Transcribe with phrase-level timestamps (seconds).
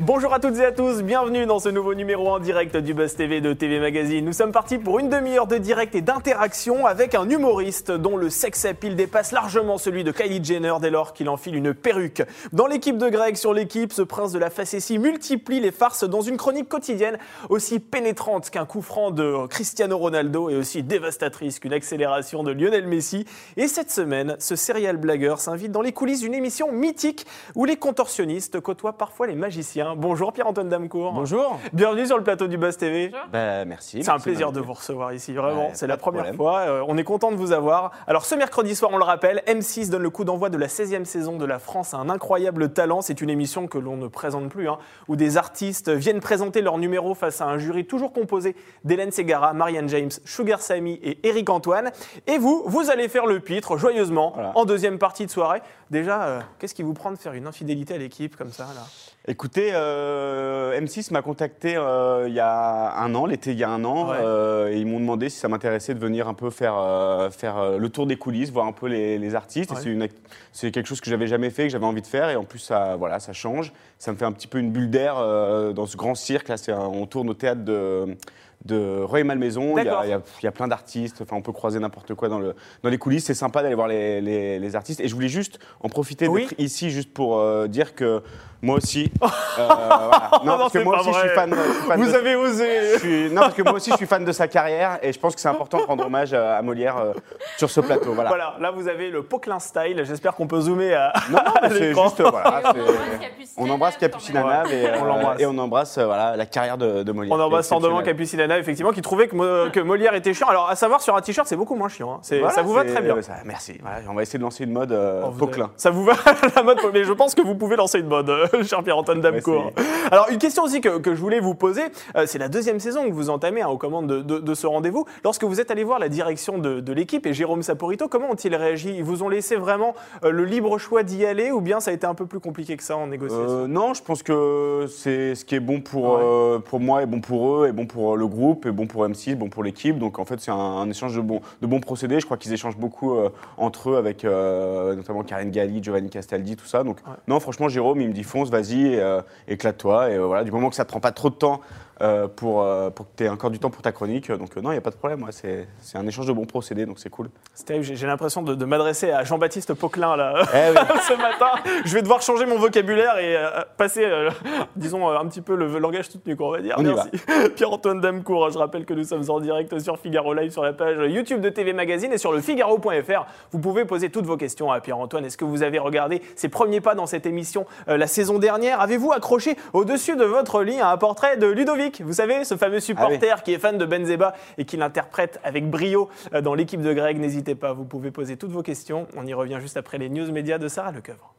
[0.00, 3.14] Bonjour à toutes et à tous, bienvenue dans ce nouveau numéro en direct du Buzz
[3.14, 4.24] TV de TV Magazine.
[4.24, 8.28] Nous sommes partis pour une demi-heure de direct et d'interaction avec un humoriste dont le
[8.28, 12.24] sex appeal dépasse largement celui de Kylie Jenner dès lors qu'il enfile une perruque.
[12.52, 16.22] Dans l'équipe de Greg sur l'équipe, ce prince de la facétie multiplie les farces dans
[16.22, 17.16] une chronique quotidienne
[17.48, 22.88] aussi pénétrante qu'un coup franc de Cristiano Ronaldo et aussi dévastatrice qu'une accélération de Lionel
[22.88, 23.26] Messi.
[23.56, 27.76] Et cette semaine, ce serial blagueur s'invite dans les coulisses d'une émission mythique où les
[27.76, 29.83] contorsionnistes côtoient parfois les magiciens.
[29.96, 31.12] Bonjour Pierre-Antoine Damcourt.
[31.12, 31.58] Bonjour.
[31.72, 33.12] Bienvenue sur le plateau du Buzz TV.
[33.32, 34.02] Bah, merci.
[34.02, 35.66] C'est un plaisir de vous recevoir ici, vraiment.
[35.66, 36.36] Ouais, c'est la première problème.
[36.36, 36.58] fois.
[36.60, 37.90] Euh, on est content de vous avoir.
[38.06, 41.04] Alors, ce mercredi soir, on le rappelle, M6 donne le coup d'envoi de la 16e
[41.04, 43.02] saison de La France à un incroyable talent.
[43.02, 46.78] C'est une émission que l'on ne présente plus, hein, où des artistes viennent présenter leur
[46.78, 51.50] numéro face à un jury toujours composé d'Hélène Segara, Marianne James, Sugar Sammy et Eric
[51.50, 51.90] Antoine.
[52.26, 54.52] Et vous, vous allez faire le pitre joyeusement Voilà.
[54.54, 55.60] en deuxième partie de soirée.
[55.90, 58.82] Déjà, euh, qu'est-ce qui vous prend de faire une infidélité à l'équipe comme ça là?
[59.26, 63.70] Écoutez, euh, M6 m'a contacté euh, il y a un an, l'été il y a
[63.70, 64.18] un an, Ouais.
[64.20, 67.56] euh, et ils m'ont demandé si ça m'intéressait de venir un peu faire, euh, faire
[67.56, 69.70] euh, le tour des coulisses, voir un peu les, les artistes.
[69.70, 70.10] Ouais.
[70.52, 72.58] c'est quelque chose que j'avais jamais fait, que j'avais envie de faire, et en plus
[72.58, 73.72] ça, voilà, ça change.
[73.98, 76.48] Ça me fait un petit peu une bulle d'air euh, dans ce grand cirque.
[76.48, 78.16] Là, c'est un- on tourne au théâtre de
[78.64, 81.20] de Roy et Malmaison, il y, a, il y a- il y a plein d'artistes,
[81.20, 83.88] enfin on peut croiser n'importe quoi dans, le, dans les coulisses, c'est sympa d'aller voir
[83.88, 85.00] les, les- les artistes.
[85.00, 86.42] Et je voulais juste en profiter Oui.
[86.46, 88.22] d'être ici juste pour euh, dire que
[88.62, 89.26] moi aussi, euh,
[89.58, 90.30] voilà.
[90.44, 91.34] non, Non, parce que c'est moi pas aussi je suis vrai.
[91.34, 93.90] fan, je suis fan Vous de- avez osé je suis- non, parce que moi aussi
[93.90, 96.32] je suis fan de sa carrière et je pense que c'est important de rendre hommage
[96.34, 97.12] à, à Molière euh,
[97.56, 98.12] sur ce plateau.
[98.14, 98.30] Voilà.
[98.30, 100.02] Voilà, là vous avez le Poquelin style.
[100.06, 101.12] J'espère qu'on peut zoomer à.
[101.30, 102.04] Non, non, mais c'est l'écran.
[102.04, 105.40] juste, voilà, c'est- On embrasse Capucine Anave et, On euh, l'embrasse.
[105.40, 107.32] et on embrasse euh, voilà, la carrière de, de Molière.
[107.36, 108.16] On embrasse C'est tendrement exceptionnel.
[108.16, 110.48] Capucinana, effectivement, qui trouvait que, Mo- que Molière était chiant.
[110.48, 112.14] Alors, à savoir, sur un t-shirt, c'est beaucoup moins chiant.
[112.14, 112.18] hein.
[112.22, 113.20] C'est- Voilà, ça vous va c'est- très bien.
[113.22, 113.78] ça- merci.
[113.82, 115.70] Voilà, on va essayer de lancer une mode euh, Oh, Poquelin.
[115.76, 116.14] Ça vous va
[116.56, 119.72] la mode Mais je pense que vous pouvez lancer une mode, euh, cher Pierre-Antoine Damcourt.
[120.10, 121.82] Alors, une question aussi que, que je voulais vous poser,
[122.16, 124.66] euh, c'est la deuxième saison que vous entamez hein, aux commandes de, de- de ce
[124.66, 125.04] rendez-vous.
[125.24, 128.54] Lorsque vous êtes allé voir la direction de, de l'équipe et Jérôme Saporito, comment ont-ils
[128.54, 128.94] réagi?
[128.96, 131.94] Ils vous ont laissé vraiment euh, le libre choix d'y aller ou bien ça a
[131.94, 133.44] été un peu plus compliqué que ça en négociation?
[133.48, 136.20] Euh, non, je pense que c'est ce qui est bon pour, Ouais.
[136.22, 139.04] euh, pour moi et bon pour eux, et bon pour le groupe, et bon pour
[139.06, 139.98] M6, bon pour l'équipe.
[139.98, 142.20] Donc en fait, c'est un, un échange de bons, de bons procédés.
[142.20, 146.56] Je crois qu'ils échangent beaucoup euh, entre eux avec euh, notamment Karine Galli, Giovanni Castaldi,
[146.56, 146.82] tout ça.
[146.84, 147.12] Donc Ouais.
[147.28, 150.10] non, franchement, Jérôme, il me dit vas-y, euh, éclate-toi.
[150.10, 151.60] Et euh, voilà, du moment que ça te prend pas trop de temps
[152.00, 154.60] euh, pour, euh, pour que tu aies encore du temps pour ta chronique, donc euh,
[154.60, 155.22] non, il n'y a pas de problème.
[155.22, 157.28] ouais, c'est c'est un échange de bons procédés, donc c'est cool.
[157.54, 160.34] C'était- J'ai j'ai l'impression de, de m'adresser à Jean-Baptiste Poquelin là.
[160.54, 160.76] Eh oui.
[161.08, 161.50] ce matin.
[161.84, 163.36] Je vais devoir changer mon vocabulaire et
[163.76, 164.04] passer,
[164.76, 166.74] disons, un petit peu le langage soutenu, qu'on va dire.
[166.78, 167.10] On Merci.
[167.56, 170.96] Pierre-Antoine Damcourt, je rappelle que nous sommes en direct sur Figaro Live, sur la page
[171.10, 173.26] YouTube de TV Magazine et sur le Figaro.fr.
[173.52, 175.24] Vous pouvez poser toutes vos questions à Pierre-Antoine.
[175.24, 178.80] Est-ce que vous avez regardé ses premiers pas dans cette émission euh, la saison dernière?
[178.80, 183.42] Avez-vous accroché au-dessus de votre lit un portrait de Ludovic Vous savez, ce fameux supporter
[183.42, 187.18] qui est fan de Benzema et qui l'interprète avec brio euh, dans l'équipe de Greg.
[187.18, 189.06] N'hésitez pas, vous pouvez poser toutes vos questions.
[189.16, 191.34] On y revient juste après les news médias de Sarah Lecoeuvre.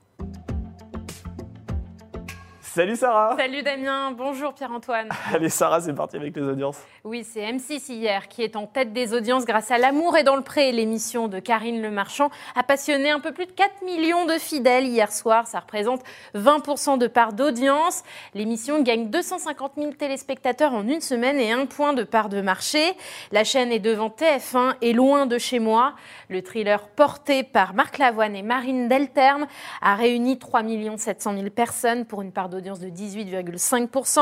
[2.76, 5.08] Salut Sarah Salut Damien, bonjour Pierre-Antoine.
[5.34, 6.78] Allez Sarah, c'est parti avec les audiences.
[7.06, 10.36] Oui, c'est M6 hier qui est en tête des audiences grâce à L'amour est dans
[10.36, 10.74] le pré.
[10.74, 14.88] L'émission de Karine Le Marchand a passionné un peu plus de 4 millions de fidèles
[14.88, 15.48] hier soir.
[15.48, 16.02] Ça représente
[16.36, 18.04] 20% de part d'audience.
[18.34, 22.92] L'émission gagne 250 000 téléspectateurs en une semaine et un point de part de marché.
[23.32, 25.94] La chaîne est devant TF1 et loin de chez moi.
[26.28, 29.48] Le thriller porté par Marc Lavoine et Marine Delterme
[29.82, 30.64] a réuni 3
[30.98, 34.22] 700 000 personnes pour une part d'audience de 18,5%.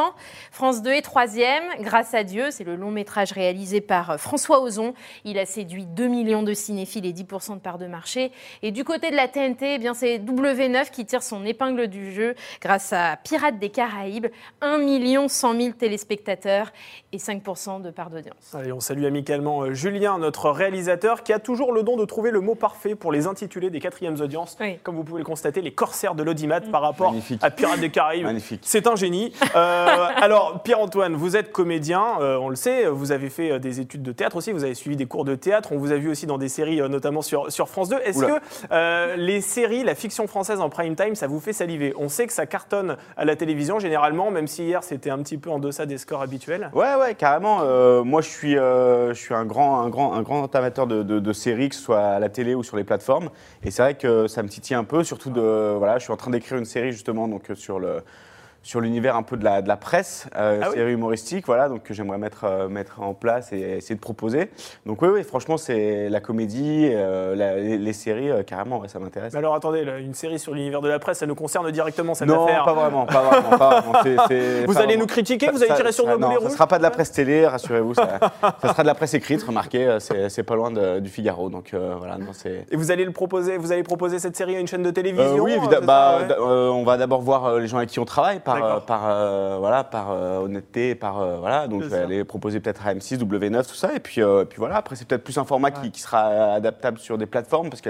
[0.51, 2.51] France 2 est troisième, grâce à Dieu.
[2.51, 4.93] C'est le long métrage réalisé par euh, François Ozon.
[5.23, 8.31] Il a séduit 2 millions de cinéphiles et 10% de part de marché.
[8.61, 12.11] Et du côté de la TNT, eh bien c'est W9 qui tire son épingle du
[12.11, 14.27] jeu grâce à Pirates des Caraïbes.
[14.61, 16.73] 1 million 100 000 téléspectateurs
[17.13, 18.53] et 5% de part d'audience.
[18.53, 22.31] Allez, on salue amicalement euh, Julien, notre réalisateur, qui a toujours le don de trouver
[22.31, 24.57] le mot parfait pour les intitulés des quatrièmes audiences.
[24.59, 24.77] Oui.
[24.83, 27.39] Comme vous pouvez le constater, les corsaires de l'audimat par rapport Magnifique.
[27.41, 28.32] à Pirates des Caraïbes.
[28.33, 28.61] Magnifique.
[28.63, 29.31] C'est un génie.
[29.55, 33.79] Euh, alors, Pierre-Antoine, vous êtes comédien, euh, on le sait, vous avez fait euh, des
[33.79, 36.09] études de théâtre aussi, vous avez suivi des cours de théâtre, on vous a vu
[36.09, 37.97] aussi dans des séries, euh, notamment sur, sur France 2.
[38.03, 41.93] Est-ce que les séries, la fiction française en prime time, ça vous fait saliver?
[41.97, 45.37] On sait que ça cartonne à la télévision généralement, même si hier c'était un petit
[45.37, 46.69] peu en deçà des scores habituels.
[46.73, 47.63] Ouais, ouais, carrément.
[48.03, 51.33] Moi, je suis, je suis un, grand, un, grand, un grand amateur de, de- de
[51.33, 53.29] séries, que ce soit à la télé ou sur les plateformes.
[53.63, 55.75] Et c'est vrai que ça me titille un peu, surtout de.
[55.77, 58.01] Voilà, je suis en train d'écrire une série justement donc, sur le.
[58.63, 61.67] Sur l'univers un peu de la, de la presse, euh, Ah oui série humoristique, voilà,
[61.69, 64.49] donc que j'aimerais mettre, euh, mettre en place et essayer de proposer.
[64.85, 68.87] Donc oui, oui, franchement, c'est la comédie, euh, la- les, les séries, euh, carrément, ouais,
[68.87, 69.33] ça m'intéresse.
[69.33, 72.13] Mais alors attendez, là, une série sur l'univers de la presse, ça nous concerne directement
[72.13, 72.63] cette Non, affaire.
[72.63, 73.57] pas vraiment, pas vraiment.
[73.57, 73.93] pas vraiment.
[74.03, 74.99] Vous allez vraiment.
[75.01, 76.91] nous critiquer, vous allez tirer sur nos non, boulets ça rouges sera pas de la
[76.91, 77.93] presse télé, rassurez-vous.
[77.95, 78.17] Ça,
[78.61, 81.49] ça sera de la presse écrite, remarquez, c'est pas loin de- du Figaro.
[81.49, 82.27] Donc voilà, non.
[82.71, 85.43] Et vous allez le proposer, vous allez proposer cette série à une chaîne de télévision
[85.43, 85.85] oui, évidemment.
[85.85, 88.75] Bah, ouais on va d'abord voir les gens avec qui on travaille, par, D'accord.
[88.77, 91.67] euh, par, euh, voilà, par euh, honnêteté, et par euh, voilà.
[91.67, 92.03] Donc je vais ça.
[92.03, 94.75] aller proposer peut-être à M6, W9, tout ça, et puis, puis voilà.
[94.77, 95.89] Après, c'est peut-être plus un format qui, Ouais.
[95.89, 97.81] qui sera adaptable sur des plateformes parce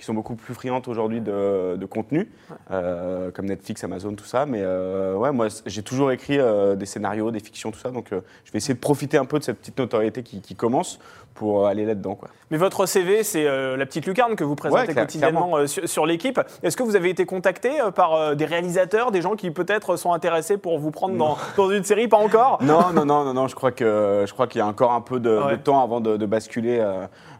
[0.00, 2.30] qui sont beaucoup plus friandes aujourd'hui de, de contenu,
[2.70, 4.46] euh, comme Netflix, Amazon, tout ça.
[4.46, 7.90] Mais euh, ouais, moi, j'ai toujours écrit euh, des scénarios, des fictions, tout ça.
[7.90, 8.16] Donc je
[8.52, 10.98] vais essayer de profiter un peu de cette petite notoriété qui, qui commence
[11.34, 12.28] pour aller là-dedans, quoi.
[12.50, 16.40] Mais votre CV, c'est la petite lucarne que vous présentez Ouais, quotidiennement sur, sur l'équipe.
[16.62, 20.56] Est-ce que vous avez été contacté par des réalisateurs, des gens qui peut-être sont intéressés
[20.58, 22.08] pour vous prendre dans, dans une série?
[22.08, 22.58] Pas encore?
[22.70, 25.00] Non, non, non, non, non, je crois que je crois qu'il y a encore un
[25.00, 25.56] peu de, Ouais.
[25.56, 26.84] de temps avant de, de basculer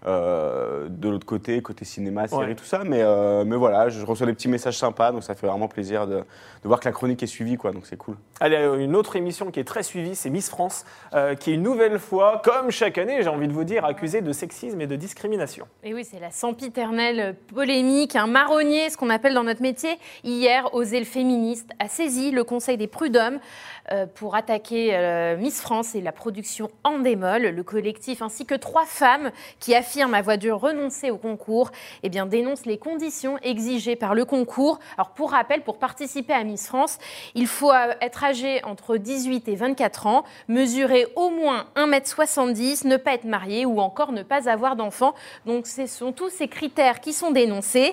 [0.07, 2.83] de l'autre côté, côté cinéma, série, Tout ça.
[2.85, 6.07] Mais, euh, mais voilà, je reçois des petits messages sympas, donc ça fait vraiment plaisir
[6.07, 6.25] de, de
[6.65, 7.73] voir que la chronique est suivie, quoi.
[7.73, 8.17] Donc c'est cool.
[8.41, 11.55] Allez, euh, une autre émission qui est très suivie, c'est Miss France, euh, qui est
[11.55, 14.87] une nouvelle fois, comme chaque année, j'ai envie de vous dire, accusée de sexisme et
[14.87, 15.67] de discrimination.
[15.85, 19.99] Et oui, c'est la sempiternelle polémique, un marronnier, ce qu'on appelle dans notre métier.
[20.25, 23.39] Hier, Oser le féministe a saisi le Conseil des prud'hommes
[23.93, 29.31] euh, pour attaquer Miss France et la production Endemol, le collectif, ainsi que trois femmes
[29.59, 31.71] qui affirment avoir dû renoncer au concours,
[32.03, 34.79] et bien dénoncent les conditions exigées par le concours.
[34.97, 36.97] Alors pour rappel, pour participer à Miss France,
[37.35, 42.97] il faut euh, être âgé entre 18 et 24 ans, mesurer au moins 1m70, ne
[42.97, 45.15] pas être marié ou encore ne pas avoir d'enfant.
[45.45, 47.93] Donc ce sont tous ces critères qui sont dénoncés.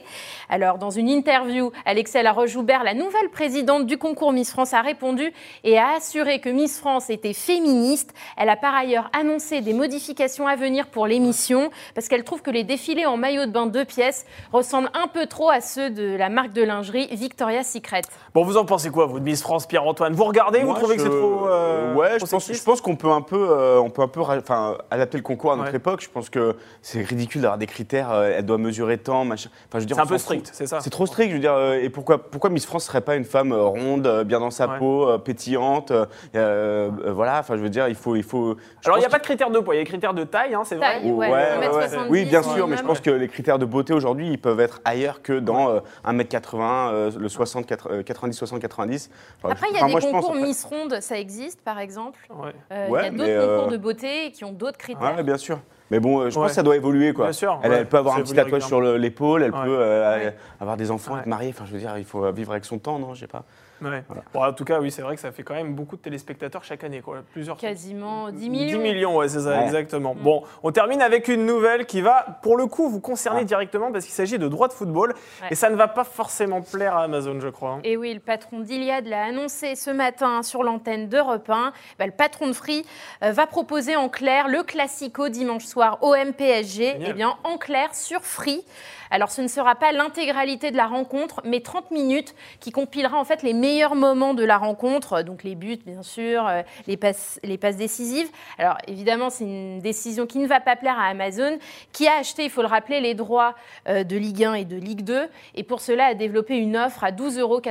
[0.49, 5.33] Alors dans une interview, Alexia Laroche-Joubert, la nouvelle présidente du concours Miss France, a répondu
[5.65, 8.13] et a assuré que Miss France était féministe.
[8.37, 12.51] Elle a par ailleurs annoncé des modifications à venir pour l'émission parce qu'elle trouve que
[12.51, 16.15] les défilés en maillot de bain deux pièces ressemblent un peu trop à ceux de
[16.15, 18.01] la marque de lingerie Victoria's Secret.
[18.33, 20.13] Bon, vous en pensez quoi, vous, de Miss France, Pierre-Antoine?
[20.13, 21.47] Vous regardez, vous trouvez que c'est trop.
[21.47, 24.07] euh, ouais, trop je pense, je pense qu'on peut un peu, euh, on peut un
[24.07, 25.77] peu, enfin, adapter le concours à notre Ouais.
[25.77, 26.01] époque.
[26.01, 28.11] Je pense que c'est ridicule d'avoir des critères.
[28.11, 29.49] euh, elle doit mesurer tant, machin.
[29.67, 30.79] Enfin, je veux dire, C'est un peu strict, c'est ça?
[30.81, 31.53] C'est trop strict, je veux dire.
[31.53, 34.51] euh, et pourquoi, pourquoi Miss France serait pas une femme euh, ronde, euh, bien dans
[34.51, 34.77] sa Ouais.
[34.79, 36.05] peau, euh, pétillante euh,
[36.35, 37.39] euh, euh, Voilà.
[37.39, 38.55] Enfin, je veux dire, il faut, il faut.
[38.85, 40.23] Alors, il n'y a pas de critères de poids, il y a des critères de
[40.23, 40.99] taille, hein, c'est vrai.
[41.01, 41.11] Taille.
[41.11, 44.16] Ouais, Ouais, 1m70 Oui, bien sûr, mais je pense que les critères de beauté aujourd'hui,
[44.25, 48.59] ils peuvent être ailleurs que dans euh, 1m80, euh, le 60, 80, euh, 90, 60,
[48.59, 49.09] 90.
[49.43, 51.61] Enfin, Après, il y a enfin, des moi, je pense, concours Miss Ronde, ça existe
[51.61, 52.19] par exemple.
[52.29, 52.51] Ouais.
[52.71, 55.23] Euh, Ouais, il y a d'autres euh, concours de beauté qui ont d'autres critères.
[55.23, 55.59] Bien sûr.
[55.91, 56.43] Mais bon, euh, je Ouais.
[56.43, 57.25] pense que ça doit évoluer, quoi.
[57.27, 57.77] Bien sûr, Elle, ouais.
[57.77, 59.63] elle peut avoir un petit tatouage sur le- l'épaule, elle Ouais.
[59.63, 60.35] peut euh, Ouais.
[60.59, 61.19] avoir des enfants, Ouais.
[61.21, 61.51] être mariée.
[61.55, 63.43] Enfin, je veux dire, il faut euh, vivre avec son temps, non Je sais pas.
[63.81, 64.03] Ouais.
[64.07, 64.23] Voilà.
[64.33, 66.63] Bon, en tout cas, oui, c'est vrai que ça fait quand même beaucoup de téléspectateurs
[66.63, 67.17] chaque année, quoi.
[67.31, 67.57] Plusieurs.
[67.57, 68.79] Quasiment 10 10 millions.
[68.79, 69.63] millions, ouais, c'est ça, Ouais.
[69.65, 70.15] exactement.
[70.15, 73.45] Bon, on termine avec une nouvelle qui va, pour le coup, vous concerner Ah.
[73.45, 75.13] directement parce qu'il s'agit de droits de football.
[75.41, 75.47] Ouais.
[75.51, 77.71] Et ça ne va pas forcément plaire à Amazon, je crois.
[77.73, 77.79] hein.
[77.83, 81.71] Et oui, le patron d'Iliade l'a annoncé ce matin sur l'antenne d'Europe 1.
[81.99, 82.85] Bah, le patron de Free
[83.23, 86.93] euh, va proposer en clair le classico dimanche soir OM-PSG.
[86.93, 87.09] Génial.
[87.09, 88.63] Eh bien, en clair sur Free.
[89.11, 93.23] Alors, ce ne sera pas l'intégralité de la rencontre, mais 30 minutes qui compilera en
[93.23, 95.21] fait les meilleurs moments de la rencontre.
[95.21, 98.29] Donc, les buts, bien sûr, euh, les passes, les passes décisives.
[98.57, 101.57] Alors, évidemment, c'est une décision qui ne va pas plaire à Amazon,
[101.91, 103.55] qui a acheté, il faut le rappeler, les droits
[103.87, 105.27] euh, de Ligue 1 et de Ligue 2.
[105.55, 107.61] Et pour cela, a développé une offre à 12,99 euros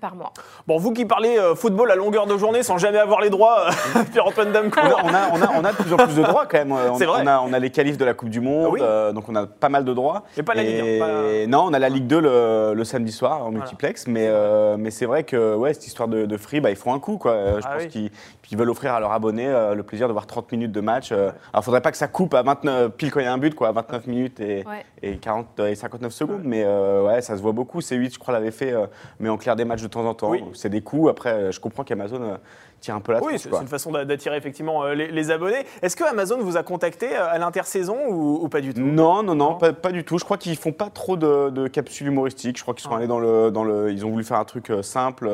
[0.00, 0.32] par mois.
[0.66, 3.66] Bon, vous qui parlez euh, football à longueur de journée sans jamais avoir les droits,
[4.12, 4.84] Pierre-Antoine On Damcourt.
[4.84, 6.72] a, on, a, on, a, on a de plus en plus de droits quand même.
[6.72, 7.20] On, C'est vrai.
[7.22, 9.28] On a, on a les qualifs de la Coupe du Monde, Ah oui euh, donc
[9.28, 10.24] on a pas mal de droits.
[10.36, 12.84] Mais pas la Ligue Et- un, pas- Non, on a la Ligue 2 le, le
[12.84, 16.36] samedi soir en multiplex, mais, euh, mais c'est vrai que ouais, cette histoire de, de
[16.36, 17.18] free, bah, ils font un coup.
[17.18, 17.32] Quoi.
[17.32, 18.10] Euh, Je Ah pense oui.
[18.42, 21.10] qu'ils veulent offrir à leurs abonnés euh, le plaisir de voir 30 minutes de match.
[21.12, 21.30] euh.
[21.52, 23.38] Alors, il faudrait pas que ça coupe à 29, pile quand il y a un
[23.38, 24.84] but, quoi, à 29 minutes et, Ouais.
[25.02, 26.42] et, 40, et 59 secondes.
[26.44, 27.80] Mais euh, ouais, ça se voit beaucoup.
[27.80, 28.86] C8, je crois, l'avait fait, euh,
[29.20, 30.30] mais en clair des matchs de temps en temps.
[30.30, 30.42] Oui.
[30.54, 31.10] C'est des coups.
[31.10, 32.36] Après, je comprends qu'Amazon euh,
[32.82, 35.64] tire un peu la Oui, c'est une façon d'a- d'attirer effectivement euh, les, les abonnés.
[35.80, 38.80] Est-ce que Amazon vous a contacté euh, à l'intersaison ou, ou pas du tout?
[38.82, 39.54] Non, non, non, Non.
[39.54, 40.18] pas, pas du tout.
[40.18, 42.58] Je crois qu'ils font pas trop de, de capsules humoristiques.
[42.58, 42.98] Je crois qu'ils sont Ah.
[42.98, 43.90] allés dans le, dans le.
[43.92, 45.30] Ils ont voulu faire un truc euh, simple,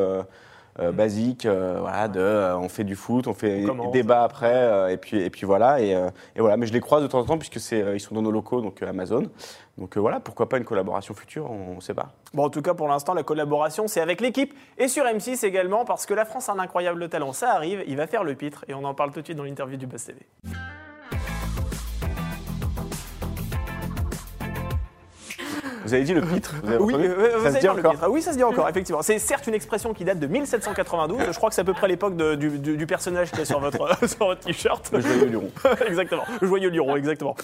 [0.81, 1.47] euh, basique.
[1.47, 3.93] euh, voilà, de, euh, on fait du foot, on fait On commence.
[3.93, 6.57] débat après, et puis et puis voilà et, et voilà.
[6.57, 8.61] Mais je les croise de temps en temps puisque c'est ils sont dans nos locaux,
[8.61, 9.25] donc Amazon.
[9.77, 12.09] Donc voilà, pourquoi pas une collaboration future, on, ne sait pas.
[12.35, 15.85] Bon, en tout cas, pour l'instant, la collaboration, c'est avec l'équipe et sur M6 également,
[15.85, 17.33] parce que la France a un incroyable talent.
[17.33, 19.45] Ça arrive, il va faire le pitre, et on en parle tout de suite dans
[19.45, 20.19] l'interview du Buzz TV.
[25.89, 27.93] Vous avez dit le pitre vous avez Oui, entendu euh, vous Ça se dit encore
[27.93, 28.03] pitre.
[28.05, 29.01] Ah Oui, ça se dit encore, effectivement.
[29.03, 31.19] C'est certes une expression qui date de 1792.
[31.31, 33.45] Je crois que c'est à peu près l'époque de- du, du- du personnage qui est
[33.47, 34.91] sur votre, sur votre t-shirt.
[34.93, 35.51] Le joyeux luron.
[35.87, 36.23] exactement.
[36.41, 37.35] Le joyeux Luron, exactement.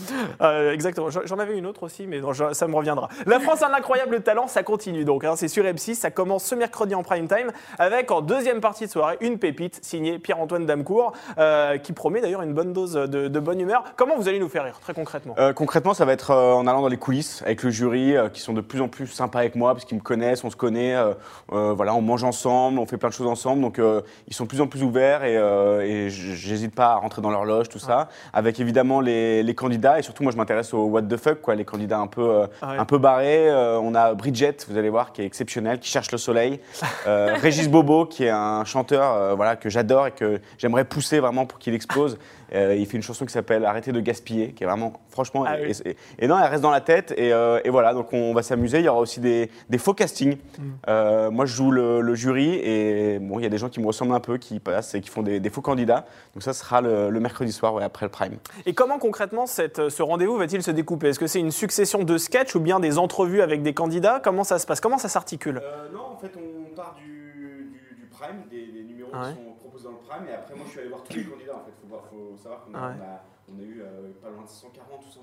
[0.42, 1.10] Euh, exactement.
[1.10, 3.08] J'en j'en avais une autre aussi, mais non, je- ça me reviendra.
[3.26, 5.24] La France a un incroyable talent, ça continue donc.
[5.24, 5.34] hein.
[5.36, 8.90] c'est sur M6, ça commence ce mercredi en prime time avec en deuxième partie de
[8.90, 13.40] soirée une pépite signée Pierre-Antoine Damcourt euh, qui promet d'ailleurs une bonne dose de, de
[13.40, 13.84] bonne humeur.
[13.96, 15.34] Comment vous allez nous faire rire, très concrètement?
[15.38, 18.28] Euh, concrètement, ça va être euh, en allant dans les coulisses avec le jury, euh,
[18.34, 20.56] qui sont de plus en plus sympas avec moi parce qu'ils me connaissent, on se
[20.56, 21.14] connaît, euh,
[21.52, 24.44] euh, voilà, on mange ensemble, on fait plein de choses ensemble, donc euh, ils sont
[24.44, 27.78] de plus en plus ouverts et, et j'hésite pas à rentrer dans leur loge, tout
[27.78, 28.08] ça.
[28.34, 31.54] Avec évidemment les, les candidats et surtout moi je m'intéresse aux what the fuck, quoi,
[31.54, 32.78] les candidats un peu, Ah ouais.
[32.78, 33.50] un peu barrés.
[33.52, 36.60] On a Bridget, vous allez voir, qui est exceptionnelle, qui cherche le soleil.
[37.06, 41.58] Régis Bobo, qui est un chanteur, voilà, que j'adore et que j'aimerais pousser vraiment pour
[41.58, 42.18] qu'il explose.
[42.54, 45.58] Euh, il fait une chanson qui s'appelle Arrêtez de gaspiller, qui est vraiment, franchement, Ah
[45.58, 45.72] et, oui.
[45.84, 47.12] et- et non, elle reste dans la tête.
[47.16, 48.78] Et, euh, et voilà, donc on va s'amuser.
[48.78, 50.36] Il y aura aussi des, des faux castings.
[50.36, 50.62] Mm.
[50.88, 53.80] Euh, moi, je joue le, le jury et bon, il y a des gens qui
[53.80, 56.06] me ressemblent un peu, qui passent et qui font des, des faux candidats.
[56.34, 58.36] Donc ça sera le, le mercredi soir, ouais, après le prime.
[58.66, 61.08] Et comment concrètement cette- ce rendez-vous va-t-il se découper?
[61.08, 64.20] Est-ce que c'est une succession de sketchs ou bien des entrevues avec des candidats?
[64.22, 64.80] Comment ça se passe?
[64.80, 65.60] Comment ça s'articule?
[65.92, 67.72] Non, en fait, on part du,
[68.10, 69.32] prime, des, numéros Ah ouais.
[69.32, 70.26] sont dans le prime.
[70.28, 71.56] Et après, moi, je suis allé voir tous les candidats.
[71.56, 72.94] En fait, faut, voir- faut savoir qu'on a, Ah ouais.
[72.98, 75.20] on a- on a eu euh, pas loin de 140 ou 100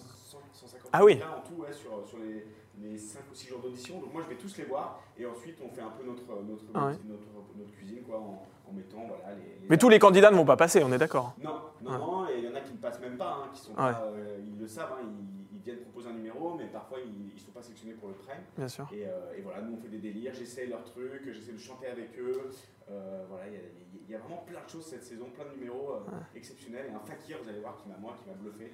[0.53, 1.17] 150 Ah oui.
[1.19, 2.45] candidats en tout ouais, sur, sur les,
[2.79, 3.99] les 5 ou 6 jours d'audition.
[3.99, 4.99] Donc moi, je vais tous les voir.
[5.17, 6.97] Et ensuite, on fait un peu notre, notre, Ah ouais.
[7.05, 7.27] notre,
[7.57, 10.45] notre cuisine quoi, en, en mettant voilà, les, les Mais tous les candidats ne vont
[10.45, 11.97] pas passer, on est d'accord non, non, Ouais.
[11.97, 14.01] non, et il y en a qui ne passent même pas, hein, qui sont pas,
[14.05, 17.39] euh, ils le savent, hein, ils, ils viennent proposer un numéro, mais parfois ils ne
[17.39, 18.41] sont pas sélectionnés pour le prime.
[18.57, 18.89] Bien sûr.
[18.91, 21.87] Et, euh, et voilà, nous on fait des délires, j'essaie leurs trucs, j'essaie de chanter
[21.87, 22.49] avec eux.
[22.89, 23.59] Euh, voilà, il y, a-
[24.07, 25.99] il y a vraiment plein de choses cette saison, plein de numéros euh,
[26.35, 26.87] exceptionnels.
[26.89, 28.71] Et un fakir, vous allez voir, qui m'a moi, qui m'a bluffé,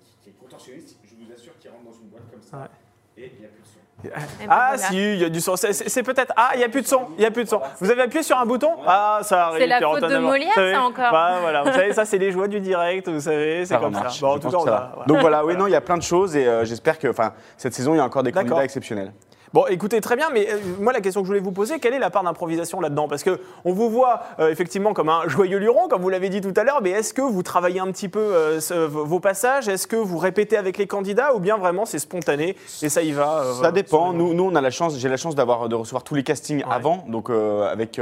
[0.00, 2.62] qui, qui est contorsionniste, je vous assure, qui rentre dans une boîte comme ça.
[2.62, 2.68] Ouais.
[3.16, 4.46] Et il n'y a plus de son.
[4.48, 5.56] Ah si, il y a du son.
[5.56, 6.32] C'est- peut-être.
[6.36, 7.08] Ah, il n'y a plus de son.
[7.18, 7.60] Il y a plus de son.
[7.80, 9.60] Vous avez appuyé sur un bouton Ah, ça arrive.
[9.60, 10.16] C'est la faute de.
[10.18, 11.12] Molière, ça, encore.
[11.12, 13.94] Bah voilà, vous savez, ça c'est les joies du direct, vous savez, c'est Ça comme
[13.94, 14.26] remarche, ça.
[14.26, 14.92] Bon, en tout cas.
[15.06, 17.34] Donc voilà, oui, non, il y a plein de choses et euh, j'espère que enfin,
[17.56, 19.12] cette saison, il y a encore des candidats exceptionnels.
[19.52, 21.92] Bon, écoutez, très bien, mais euh, moi la question que je voulais vous poser, quelle
[21.92, 23.08] est la part d'improvisation là-dedans?
[23.08, 26.40] Parce que on vous voit euh, effectivement comme un joyeux luron, comme vous l'avez dit
[26.40, 29.66] tout à l'heure, mais est-ce que vous travaillez un petit peu euh, ce- vos passages?
[29.68, 31.34] Est-ce que vous répétez avec les candidats?
[31.34, 34.12] Ou bien vraiment c'est spontané et ça y va Ça dépend.
[34.12, 34.96] Nous, nous, on a la chance.
[34.96, 36.64] J'ai la chance d'avoir de recevoir tous les castings Ouais.
[36.70, 37.04] avant.
[37.08, 38.00] Donc avec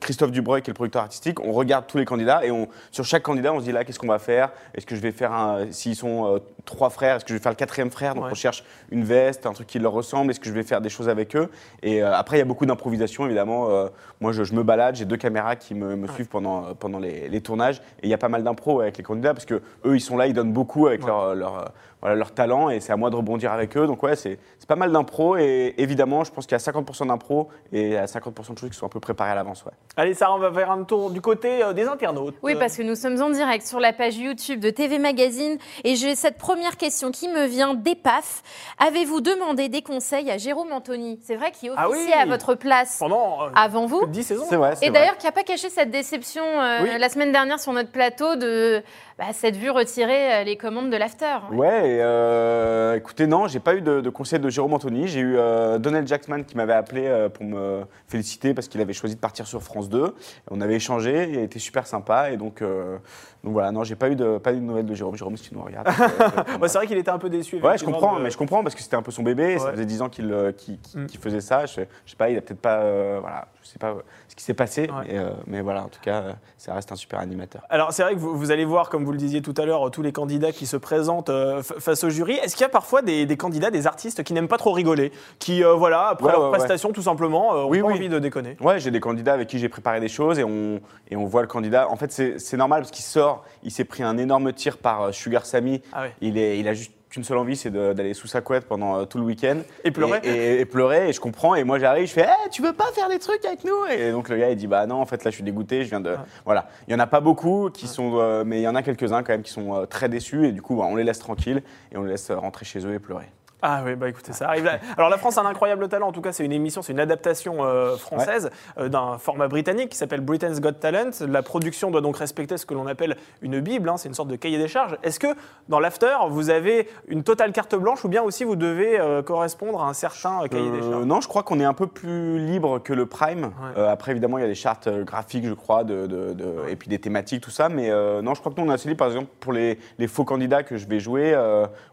[0.00, 3.04] Christophe Dubreuil, qui est le producteur artistique, on regarde tous les candidats et on, sur
[3.04, 4.50] chaque candidat, on se dit là, qu'est-ce qu'on va faire?
[4.76, 7.50] Est-ce que je vais faire un S'ils sont trois frères, est-ce que je vais faire
[7.50, 8.14] le quatrième frère?
[8.14, 8.30] Donc Ouais.
[8.30, 10.30] on cherche une veste, un truc qui leur ressemble.
[10.30, 11.48] Est-ce que je vais faire des choses avec eux
[11.82, 13.70] Et euh, après, il y a beaucoup d'improvisation, évidemment.
[13.70, 13.88] Euh,
[14.20, 14.94] moi, je, je me balade.
[14.96, 18.10] J'ai deux caméras qui me, me suivent pendant euh, pendant les, les tournages et il
[18.10, 20.34] y a pas mal d'impro avec les candidats parce que eux, ils sont là, ils
[20.34, 21.06] donnent beaucoup avec Ouais.
[21.08, 23.86] leur leur voilà, leur talent et c'est à moi de rebondir avec eux.
[23.86, 27.06] Donc ouais, c'est c'est pas mal d'impro et évidemment, je pense qu'il y a 50%
[27.06, 29.64] d'impro et à 50% de choses qui sont un peu préparées à l'avance.
[29.64, 29.72] Ouais.
[29.96, 32.34] Allez, Sarah, on va faire un tour du côté euh, des internautes.
[32.42, 35.96] Oui, parce que nous sommes en direct sur la page YouTube de TV Magazine et
[35.96, 38.42] j'ai cette première question qui me vient d'EPAF.
[38.78, 41.20] Avez-vous demandé des conseils à Jérôme Anthony?
[41.22, 42.20] C'est vrai qu'il Ah officiait oui.
[42.22, 44.46] à votre place pendant euh, avant vous 10 saisons.
[44.50, 44.74] Vrai.
[44.82, 46.88] et d'ailleurs, qui n'a pas caché cette déception euh, Oui.
[46.98, 48.82] la semaine dernière sur notre plateau de
[49.24, 51.36] bah, cette vue retirer euh, les commandes de l'after.
[51.52, 55.06] Ouais, et, euh, écoutez, non, j'ai pas eu de, de conseil de Jérôme Anthony.
[55.06, 58.92] J'ai eu euh, Donald Jackman qui m'avait appelé euh, pour me féliciter parce qu'il avait
[58.92, 60.12] choisi de partir sur France 2.
[60.50, 62.98] On avait échangé, il a été super sympa et donc, euh,
[63.44, 65.14] donc voilà, non, j'ai pas eu de pas eu de nouvelles de Jérôme.
[65.16, 65.86] Jérôme, si tu nous regardes.
[65.88, 67.60] euh, Ouais, c'est vrai qu'il était un peu déçu.
[67.60, 69.58] Ouais, je comprends, de- mais je comprends parce que c'était un peu son bébé.
[69.58, 69.70] Ça Ouais.
[69.72, 71.06] faisait 10 ans qu'il qu'il- qu'il- Mm.
[71.06, 71.64] qu'il faisait ça.
[71.66, 73.94] Je, je sais pas, il a peut-être pas, euh, voilà, je sais pas
[74.28, 75.04] ce qui s'est passé, Ouais.
[75.06, 76.22] mais, euh, mais voilà, en tout cas,
[76.58, 77.62] ça reste un super animateur.
[77.70, 79.90] Alors c'est vrai que vous, vous allez voir, comme vous le disiez tout à l'heure,
[79.90, 82.34] tous les candidats qui se présentent euh, face au jury.
[82.42, 85.12] Est-ce qu'il y a parfois des, des candidats, des artistes qui n'aiment pas trop rigoler,
[85.38, 86.56] qui euh, voilà après Ouais, leur ouais, ouais.
[86.58, 87.94] prestation tout simplement, euh, ont Oui, pas oui.
[87.94, 88.56] envie de déconner?
[88.60, 91.42] Ouais, j'ai des candidats avec qui j'ai préparé des choses et on, et on voit
[91.42, 91.88] le candidat.
[91.90, 95.46] En fait, c'est normal parce qu'il sort, il s'est pris un énorme tir par Sugar
[95.46, 95.82] Sammy.
[95.92, 96.06] Ah.
[96.20, 99.04] Il, est, il a juste qu'une seule envie, c'est d'aller sous sa couette pendant euh,
[99.04, 99.58] tout le week-end.
[99.84, 100.18] Et pleurer.
[100.24, 101.54] Et, et- et pleurer, et je comprends.
[101.54, 103.84] Et moi, j'arrive, je fais Eh, Tu veux pas faire des trucs avec nous?
[103.90, 105.90] Et donc, le gars, il dit Bah non, en fait, là, je suis dégoûté, je
[105.90, 106.16] viens de.
[106.44, 106.68] Voilà.
[106.88, 108.18] Il y en a pas beaucoup qui sont.
[108.18, 110.46] euh, mais il y en a quelques-uns quand même qui sont euh, très déçus.
[110.48, 112.94] Et du coup, bah, on les laisse tranquilles et on les laisse rentrer chez eux
[112.94, 113.26] et pleurer.
[113.64, 114.68] Ah oui, bah écoutez, ça arrive.
[114.96, 116.08] Alors la France a un incroyable talent.
[116.08, 119.90] En tout cas, c'est une émission, c'est une adaptation euh, française euh, d'un format britannique
[119.90, 121.10] qui s'appelle Britain's Got Talent.
[121.28, 123.88] La production doit donc respecter ce que l'on appelle une bible.
[123.88, 124.96] hein, c'est une sorte de cahier des charges.
[125.04, 125.28] Est-ce que
[125.68, 129.80] dans l'after, vous avez une totale carte blanche ou bien aussi vous devez euh, correspondre
[129.82, 131.04] à un certain cahier des charges?
[131.04, 133.52] non, je crois qu'on est un peu plus libre que le Prime.
[133.76, 133.86] Ouais.
[133.86, 136.88] Après, évidemment, il y a des chartes graphiques, je crois, de, de- de- et puis
[136.88, 137.68] des thématiques, tout ça.
[137.68, 137.90] Mais
[138.22, 138.98] non, je crois que nous, on a assez libre.
[138.98, 141.34] Par exemple, pour les, les faux candidats que je vais jouer,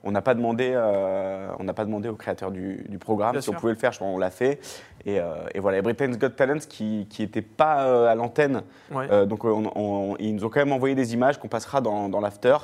[0.03, 0.73] on n'a pas demandé,
[1.59, 3.91] on n'a pas demandé au créateur du, du programme Bien si on pouvait le faire,
[3.91, 4.59] je pense qu'on l'a fait.
[5.05, 9.07] Et, euh, et voilà, et Britain's Got Talent qui n'était pas euh, à l'antenne, Ouais.
[9.11, 12.09] euh, donc on- on- ils nous ont quand même envoyé des images qu'on passera dans,
[12.09, 12.55] dans l'after.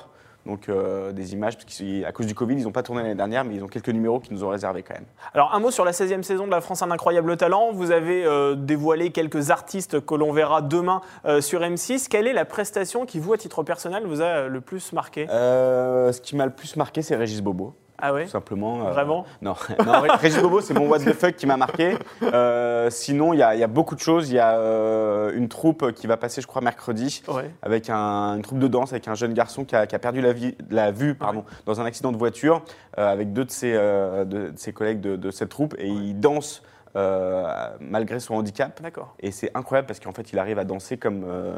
[0.45, 3.43] Donc euh, des images, parce qu'à cause du Covid, ils n'ont pas tourné l'année dernière,
[3.43, 5.05] mais ils ont quelques numéros qu'ils nous ont réservés quand même.
[5.33, 7.71] Alors un mot sur la 16e saison de La France un incroyable talent.
[7.73, 12.07] Vous avez euh, dévoilé quelques artistes que l'on verra demain euh, sur M6.
[12.09, 15.25] Quelle est la prestation qui, vous, à titre personnel, vous a le plus marqué?
[15.27, 17.73] Ce qui m'a le plus marqué, c'est Régis Bobo.
[17.97, 18.87] Ah ouais Tout simplement.
[18.87, 21.97] euh, Vraiment Non, non Ré- Régis Bobo, c'est mon what the fuck qui m'a marqué.
[22.23, 24.29] Euh, sinon, il y, a il y a beaucoup de choses.
[24.29, 27.49] Il y a euh, une troupe qui va passer, je crois, mercredi, Ouais.
[27.61, 30.21] avec un- une troupe de danse, avec un jeune garçon qui a, qui a perdu
[30.21, 32.63] la, vie, la vue pardon, dans un accident de voiture,
[32.97, 36.63] avec deux de ses, de, de ses collègues de, de cette troupe, et il danse
[36.95, 38.81] euh, malgré son handicap.
[39.19, 41.53] Et c'est incroyable parce qu'en fait, il arrive à danser comme, euh,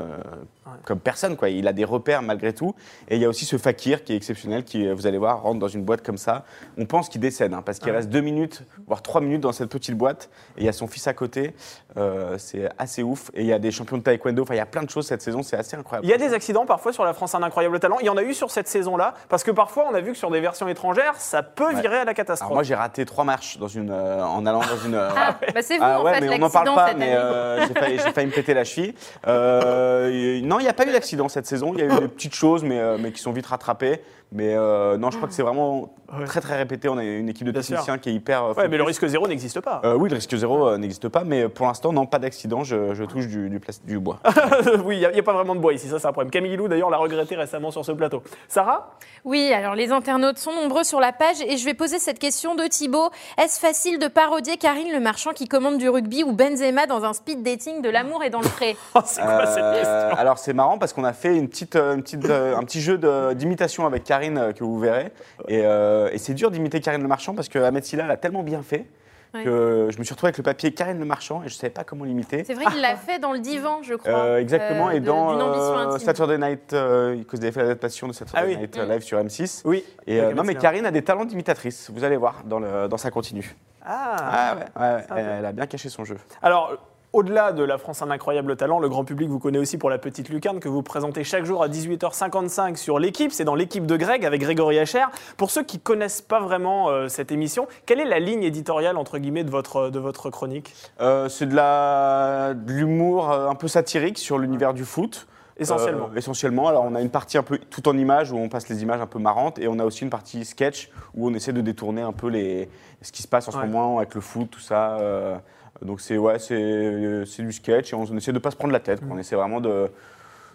[0.65, 0.74] Ouais.
[0.86, 1.36] comme personne.
[1.38, 1.50] Quoi.
[1.50, 2.74] Il a des repères malgré tout.
[3.08, 5.60] Et il y a aussi ce fakir qui est exceptionnel, qui, vous allez voir, rentre
[5.60, 6.44] dans une boîte comme ça.
[6.77, 7.98] On pense qu'il décède hein, parce qu'il Ouais.
[7.98, 10.29] reste deux minutes, voire trois minutes dans cette petite boîte.
[10.58, 11.56] Et il y a son fils à côté.
[11.98, 13.32] Euh, c'est assez ouf.
[13.34, 14.44] Et il y a des champions de taekwondo.
[14.44, 15.41] Enfin, il y a plein de choses cette saison.
[15.44, 16.06] C'est assez incroyable.
[16.06, 17.98] Il y a des accidents parfois sur La France un incroyable talent.
[18.00, 20.17] Il y en a eu sur cette saison-là, parce que parfois on a vu que
[20.17, 21.82] sur des versions étrangères, ça peut Ouais.
[21.82, 22.53] virer à la Alors catastrophe.
[22.53, 24.96] moi, j'ai raté trois marches dans une, euh, en allant dans une.
[25.27, 27.67] Ah, bah c'est vous Ah en ouais, fait, mais on n'en parle pas, mais euh,
[27.67, 28.93] j'ai failli, j'ai failli me péter la cheville.
[29.27, 31.74] Euh, non, il n'y a pas eu d'accident cette saison.
[31.74, 34.01] Il y a eu des petites choses, mais, euh, mais qui sont vite rattrapées.
[34.31, 36.24] Mais euh, non, je crois que c'est vraiment Ouais.
[36.25, 36.88] très très répété.
[36.88, 37.75] On a une équipe de Bien sûr.
[37.75, 38.41] techniciens qui est hyper.
[38.41, 39.81] euh, Ouais, mais le risque zéro n'existe pas.
[39.84, 42.63] Euh, oui, le risque zéro euh, n'existe pas, mais pour l'instant, non, pas d'accident.
[42.63, 43.50] Je, je touche du,
[43.84, 44.19] du, bois.
[44.86, 46.31] oui, il n'y a, pas vraiment de bois ici, ça c'est un problème.
[46.31, 48.24] Camille Lou d'ailleurs l'a regretté récemment sur ce plateau.
[48.48, 48.91] Sarah?
[49.25, 52.55] Oui, alors les internautes sont nombreux sur la page et je vais poser cette question
[52.55, 53.10] de Thibaut.
[53.38, 57.12] Est-ce facile de parodier Karine Le Marchand qui commande du rugby ou Benzema dans un
[57.12, 60.17] speed dating de l'amour et dans le pré Oh, C'est quoi cette question?
[60.17, 62.98] alors c'est marrant parce qu'on a fait une petite, une petite, un petit jeu
[63.36, 65.12] d'imitation avec Karine euh, que vous verrez.
[65.47, 68.43] Et, euh, et c'est dur d'imiter Karine Le Marchand parce que Ahmed Silla l'a tellement
[68.43, 68.86] bien fait
[69.33, 69.43] Ouais.
[69.43, 71.69] que je me suis retrouvé avec le papier Karine Le Marchand et je ne savais
[71.69, 72.45] pas comment l'imiter.
[72.45, 74.09] C'est vrai qu'il l'a fait dans le divan, je crois.
[74.13, 75.97] Euh, exactement, euh, et dans euh.
[76.00, 78.55] Saturday Night, euh, parce que vous avez fait l'adaptation de Saturday Ah oui.
[78.55, 78.89] Night Mm.
[78.89, 79.63] Live sur M6.
[79.65, 79.83] Oui.
[80.07, 80.55] Et euh, non, mais.
[80.55, 83.53] Karine a des talents d'imitatrice, vous allez voir dans, le, dans sa continue.
[83.86, 84.15] Ah.
[84.17, 85.15] Ah ouais, ouais, ouais, Sympa.
[85.19, 86.17] elle, elle a bien caché son jeu.
[86.41, 86.77] Alors,
[87.13, 89.98] au-delà de la France un incroyable talent, le grand public vous connaît aussi pour la
[89.98, 93.31] petite lucarne que vous présentez chaque jour à 18h55 sur l'équipe.
[93.31, 95.05] C'est dans l'équipe de Greg avec Grégory Hacher.
[95.37, 99.17] Pour ceux qui connaissent pas vraiment euh, cette émission, quelle est la ligne éditoriale entre
[99.17, 100.74] guillemets de votre, de votre chronique?
[101.01, 105.27] Euh, c'est de la- de l'humour euh, un peu satirique sur l'univers du foot.
[105.59, 106.09] Essentiellement.
[106.13, 106.67] Euh, essentiellement.
[106.67, 109.01] Alors, on a une partie un peu tout en images où on passe les images
[109.01, 112.03] un peu marrantes et on a aussi une partie sketch où on essaie de détourner
[112.03, 112.70] un peu les,
[113.01, 113.65] ce qui se passe en ce Ouais.
[113.65, 115.00] moment avec le foot, tout ça.
[115.00, 115.35] euh,
[115.81, 119.00] donc, c'est ouais, c'est du sketch et on, essaie de pas se prendre la tête.
[119.01, 119.09] quoi.
[119.16, 119.90] On essaie vraiment de,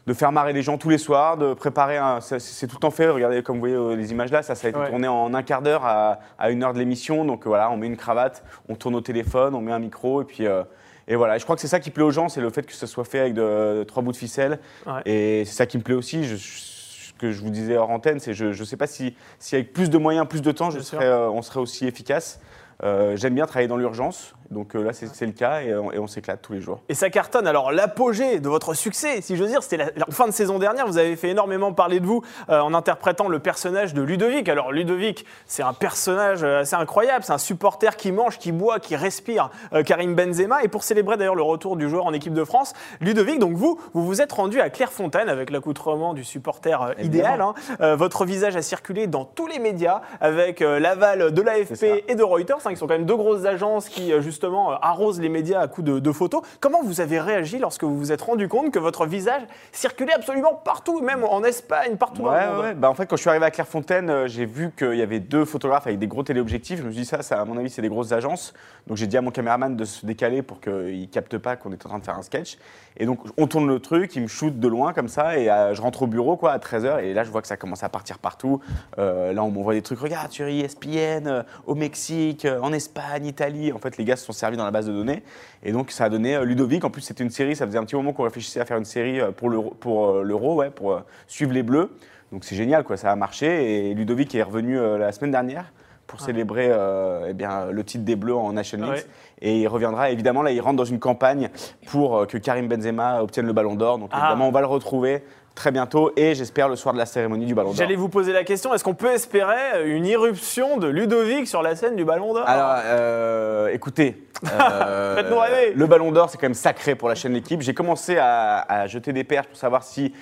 [0.07, 2.91] de faire marrer les gens tous les soirs, de préparer ça, C'est tout le temps
[2.91, 3.09] fait.
[3.09, 4.89] Regardez, comme vous voyez euh, les images là, ça, ça a été Ouais.
[4.89, 7.25] tourné en un quart d'heure à, à une heure de l'émission.
[7.25, 10.25] Donc, voilà, on met une cravate, on tourne au téléphone, on met un micro et
[10.25, 10.47] puis.
[10.47, 10.63] euh,
[11.09, 12.63] et voilà, Et je crois que c'est ça qui plaît aux gens, c'est le fait
[12.65, 14.61] que ce soit fait avec de, trois bouts de ficelle.
[14.87, 15.03] Ouais.
[15.05, 16.25] Et c'est ça qui me plaît aussi.
[16.25, 19.55] Je, ce que je vous disais hors antenne, c'est je ne sais pas si, si
[19.57, 22.41] avec plus de moyens, plus de temps, je serais, euh, on serait aussi efficace.
[22.85, 26.43] Euh, J'aime bien travailler dans l'urgence, donc euh, là c'est le cas et, on- s'éclate
[26.43, 26.81] tous les jours.
[26.89, 27.47] Et ça cartonne.
[27.47, 30.87] Alors, l'apogée de votre succès, si j'ose dire, c'était la, la fin de saison dernière.
[30.87, 34.49] Vous avez fait énormément parler de vous euh, en interprétant le personnage de Ludovic.
[34.49, 37.25] Alors, Ludovic, c'est un personnage assez incroyable.
[37.25, 39.51] C'est un supporter qui mange, qui boit, qui respire
[39.87, 40.65] Karim Benzema.
[40.65, 43.81] Et pour célébrer d'ailleurs le retour du joueur en équipe de France, Ludovic, donc vous,
[43.95, 47.41] vous vous êtes rendu à Clairefontaine avec l'accoutrement du supporter idéal.
[47.41, 47.55] Hein.
[47.95, 52.59] Votre visage a circulé dans tous les médias avec l'aval de l'AFP et de Reuters,
[52.67, 55.61] hein, qui sont quand même deux grosses agences qui euh, justement euh, arrosent les médias
[55.61, 56.43] à coups de, de photos.
[56.61, 60.55] Comment vous avez réagi lorsque vous vous êtes rendu compte que votre visage circulait absolument
[60.55, 62.75] partout, même en Espagne, partout dans Ouais, le monde ouais.
[62.75, 65.21] Bah, en fait, quand je suis arrivé à Clairefontaine, euh, j'ai vu qu'il y avait
[65.21, 66.79] deux photographes avec des gros téléobjectifs.
[66.81, 68.53] Je me suis dit, ça, ça à mon avis, c'est des grosses agences.
[68.87, 71.73] Donc j'ai dit à mon caméraman de se décaler pour qu'il ne capte pas qu'on
[71.73, 72.59] est en train de faire un sketch.
[72.97, 75.75] Et donc on tourne le truc, il me shoot de loin comme ça, et euh,
[75.75, 77.89] je rentre au bureau quoi, à 13h, et là je vois que ça commence à
[77.89, 78.61] partir partout.
[78.99, 83.73] Euh, là on m'envoie des trucs, regarde sur ESPN, euh, au Mexique, en Espagne, Italie.
[83.73, 85.23] En fait, les gars se sont servis dans la base de données.
[85.63, 86.85] Et donc ça a donné euh, Ludovic.
[86.85, 88.85] En plus, c'était une série, ça faisait un petit moment qu'on réfléchissait à faire une
[88.85, 91.91] série euh, pour l'Euro, pour, euh, l'Euro, ouais, pour euh, suivre les Bleus.
[92.31, 93.91] Donc c'est génial, quoi, ça a marché.
[93.91, 95.73] Et Ludovic est revenu euh, la semaine dernière
[96.07, 98.89] pour célébrer euh, eh bien, le titre des Bleus en Nation League.
[98.91, 99.05] Ouais.
[99.41, 101.49] Et il reviendra, évidemment, là, il rentre dans une campagne
[101.87, 103.99] pour euh, que Karim Benzema obtienne le ballon d'or.
[103.99, 104.19] Donc Ah.
[104.19, 105.25] évidemment, on va le retrouver.
[105.55, 107.77] Très bientôt et j'espère le soir de la cérémonie du Ballon d'Or.
[107.77, 111.77] J'allais vous poser la question, est-ce qu'on peut espérer une irruption de Ludovic sur la
[111.77, 112.45] scène du Ballon d'Or?
[112.47, 115.73] Alors, euh, écoutez, euh, Faites-nous rêver.
[115.75, 117.61] le Ballon d'Or, c'est quand même sacré pour la chaîne L'équipe.
[117.61, 120.13] J'ai commencé à, à jeter des perches pour savoir si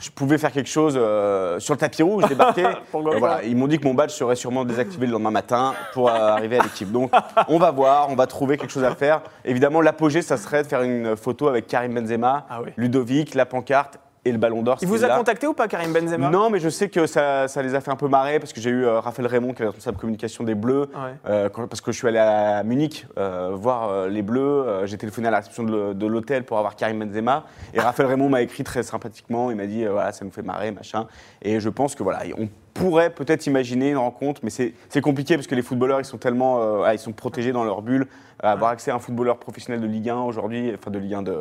[0.00, 2.64] je pouvais faire quelque chose euh, sur le tapis rouge, débarquer.
[2.92, 6.12] Voilà, ils m'ont dit que mon badge serait sûrement désactivé le lendemain matin pour euh,
[6.12, 6.92] arriver à l'équipe.
[6.92, 7.10] Donc,
[7.48, 9.22] on va voir, on va trouver quelque chose à faire.
[9.44, 12.70] Évidemment, l'apogée, ça serait de faire une photo avec Karim Benzema, Ah oui.
[12.76, 14.78] Ludovic, la pancarte et le Ballon d'Or.
[14.82, 15.16] Il vous a là.
[15.18, 16.30] contacté ou pas, Karim Benzema?
[16.30, 18.60] Non, mais je sais que ça, ça les a fait un peu marrer parce que
[18.60, 21.14] j'ai eu euh, Raphaël Raymond, qui est le responsable communication des Bleus, Ouais.
[21.28, 24.86] euh, quand- parce que je suis allé à Munich euh, voir les Bleus.
[24.86, 27.44] j'ai téléphoné à la réception de, de l'hôtel pour avoir Karim Benzema.
[27.72, 29.50] Et Raphaël Raymond m'a écrit très sympathiquement.
[29.50, 31.06] Il m'a dit voilà, ça nous fait marrer, machin.
[31.42, 35.46] Et je pense que voilà, on pourrait peut-être imaginer une rencontre, mais c'est compliqué parce
[35.46, 38.08] que les footballeurs, ils sont tellement, euh, ah, ils sont protégés dans leur bulle.
[38.42, 41.22] Euh, avoir accès à un footballeur professionnel de Ligue 1 aujourd'hui, enfin de Ligue 1
[41.22, 41.32] de,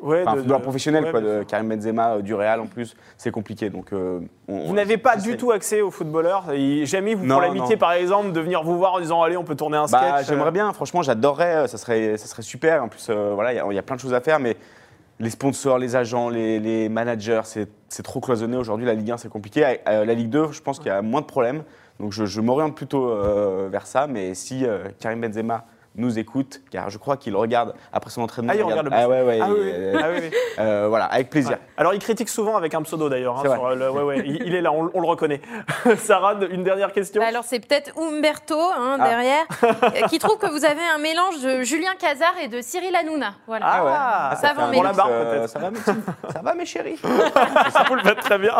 [0.00, 1.42] Ouais, enfin, un de- footballeur de- professionnel, ouais, quoi, de.
[1.46, 3.68] Karim Benzema, euh, du Real en plus, c'est compliqué.
[3.68, 6.44] Donc, euh, on- Vous n'avez pas du tout accès aux footballeurs
[6.84, 9.44] Jamais vous Non, pour l'amitié, par exemple, de venir vous voir en disant allez, on
[9.44, 10.28] peut tourner un Bah, sketch.
[10.28, 12.82] j'aimerais euh, bien, franchement, j'adorerais, euh, ça serait, ça serait super.
[12.82, 14.56] En plus, euh, voilà, il y y, a plein de choses à faire, mais
[15.20, 18.86] les sponsors, les agents, les, managers, c'est trop cloisonné aujourd'hui.
[18.86, 19.78] La Ligue 1, c'est compliqué.
[19.86, 21.62] Euh, la Ligue 2, je pense qu'il y a moins de problèmes.
[22.00, 24.06] Donc, je, je m'oriente plutôt euh, vers ça.
[24.06, 28.52] Mais si euh, Karim Benzema nous écoute, car je crois qu'il regarde après son entraînement.
[28.54, 29.38] Ah, il regarde le Ah ouais, ouais.
[29.42, 29.70] Ah il- oui, oui.
[29.72, 30.30] euh, Ah oui, oui.
[30.60, 31.52] euh, voilà, avec plaisir.
[31.52, 31.58] Ouais.
[31.76, 33.36] Alors, il critique souvent avec un pseudo d'ailleurs.
[33.36, 33.56] hein, C'est vrai.
[33.58, 35.40] sur le- ouais, ouais, il, il est là, on, on le reconnaît.
[35.98, 39.08] Sarah, une dernière question Bah alors c'est peut-être Umberto hein, Ah.
[39.08, 39.46] derrière,
[40.10, 43.34] qui trouve que vous avez un mélange de Julien Cazard et de Cyril Hanouna.
[43.46, 43.66] Voilà.
[43.68, 43.90] Ah, ouais.
[43.94, 45.48] Ah, ça va, Pour la euh, peut-être.
[45.50, 46.98] Ça va, mes ça va, mes chéris
[47.72, 48.54] ça vous le faites très bien.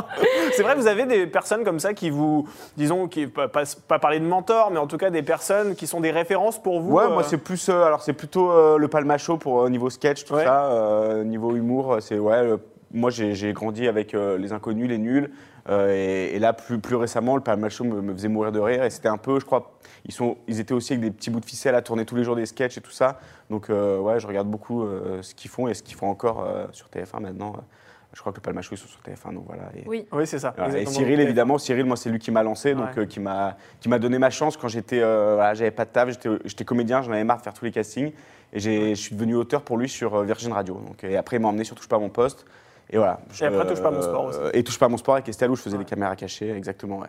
[0.53, 3.99] C'est vrai, vous avez des personnes comme ça qui vous, disons, qui pas, pas, pas
[3.99, 6.93] parler de mentors, mais en tout cas des personnes qui sont des références pour vous.
[6.95, 9.69] Ouais, euh, moi c'est plus, euh, alors c'est plutôt euh, le Palma Show pour euh,
[9.71, 10.45] niveau sketch, tout Ouais.
[10.45, 12.35] ça, euh, niveau humour, euh, c'est ouais.
[12.35, 12.57] euh,
[12.93, 15.31] moi j'ai grandi avec euh, les inconnus, les nuls,
[15.69, 18.59] euh, et, et là plus, plus récemment le Palma Show me, me faisait mourir de
[18.59, 19.73] rire, et c'était un peu, je crois,
[20.07, 22.25] ils sont, ils étaient aussi avec des petits bouts de ficelle à tourner tous les
[22.25, 25.51] jours des sketchs et tout ça, donc euh, ouais, je regarde beaucoup euh, ce qu'ils
[25.51, 27.55] font et ce qu'ils font encore euh, sur TF1 maintenant.
[28.13, 29.65] Je crois que le Palma Show ils sont sur TF1, donc voilà.
[29.77, 30.07] et- Oui.
[30.13, 30.53] Oui, c'est ça.
[30.57, 30.87] voilà, et.
[30.87, 33.03] Cyril, évidemment, Cyril, moi, c'est lui qui m'a lancé, donc Ouais.
[33.03, 35.91] euh, qui m'a qui m'a donné ma chance quand j'étais, euh, voilà, j'avais pas de
[35.91, 36.09] taf,
[36.45, 38.13] j'étais comédien, j'en avais marre de faire tous les castings,
[38.53, 40.75] et j'ai- je suis devenu auteur pour lui sur euh, Virgin Radio.
[40.75, 42.45] Donc, et après, il m'a emmené sur Touche pas à mon poste,
[42.91, 43.21] et voilà.
[43.41, 44.39] Et après, Touche pas à mon sport aussi.
[44.55, 45.85] Et touche pas à mon sport avec Estelle où je faisais Ouais.
[45.85, 47.09] des caméras cachées, exactement, ouais.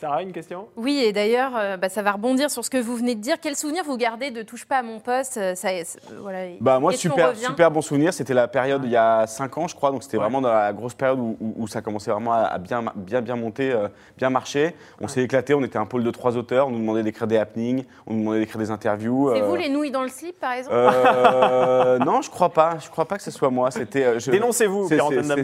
[0.00, 0.68] Sarah, une question?
[0.76, 3.34] Oui, et d'ailleurs, euh, bah, ça va rebondir sur ce que vous venez de dire.
[3.42, 5.38] Quel souvenir vous gardez de Touche pas à mon poste?
[5.38, 5.82] Euh, ça, euh,
[6.20, 8.12] voilà, Bah moi super super bon souvenir.
[8.14, 10.22] C'était la période il y a 5 ans je crois, donc c'était Ouais.
[10.22, 13.20] vraiment dans la grosse période où, où- où ça commençait vraiment à, à bien bien
[13.22, 14.72] bien monter, euh, bien marcher.
[15.00, 17.36] On s'est éclaté, on était un pôle de trois auteurs, on nous demandait d'écrire des
[17.36, 19.32] happenings, on nous demandait d'écrire des interviews.
[19.34, 20.76] C'est euh, vous les nouilles dans le slip, par exemple?
[20.76, 22.76] Euh, non, je crois pas.
[22.80, 23.72] Je crois pas que ce soit moi.
[23.72, 24.04] C'était.
[24.04, 25.34] euh, je- Dénoncez-vous, c'est- Pierre-Antoine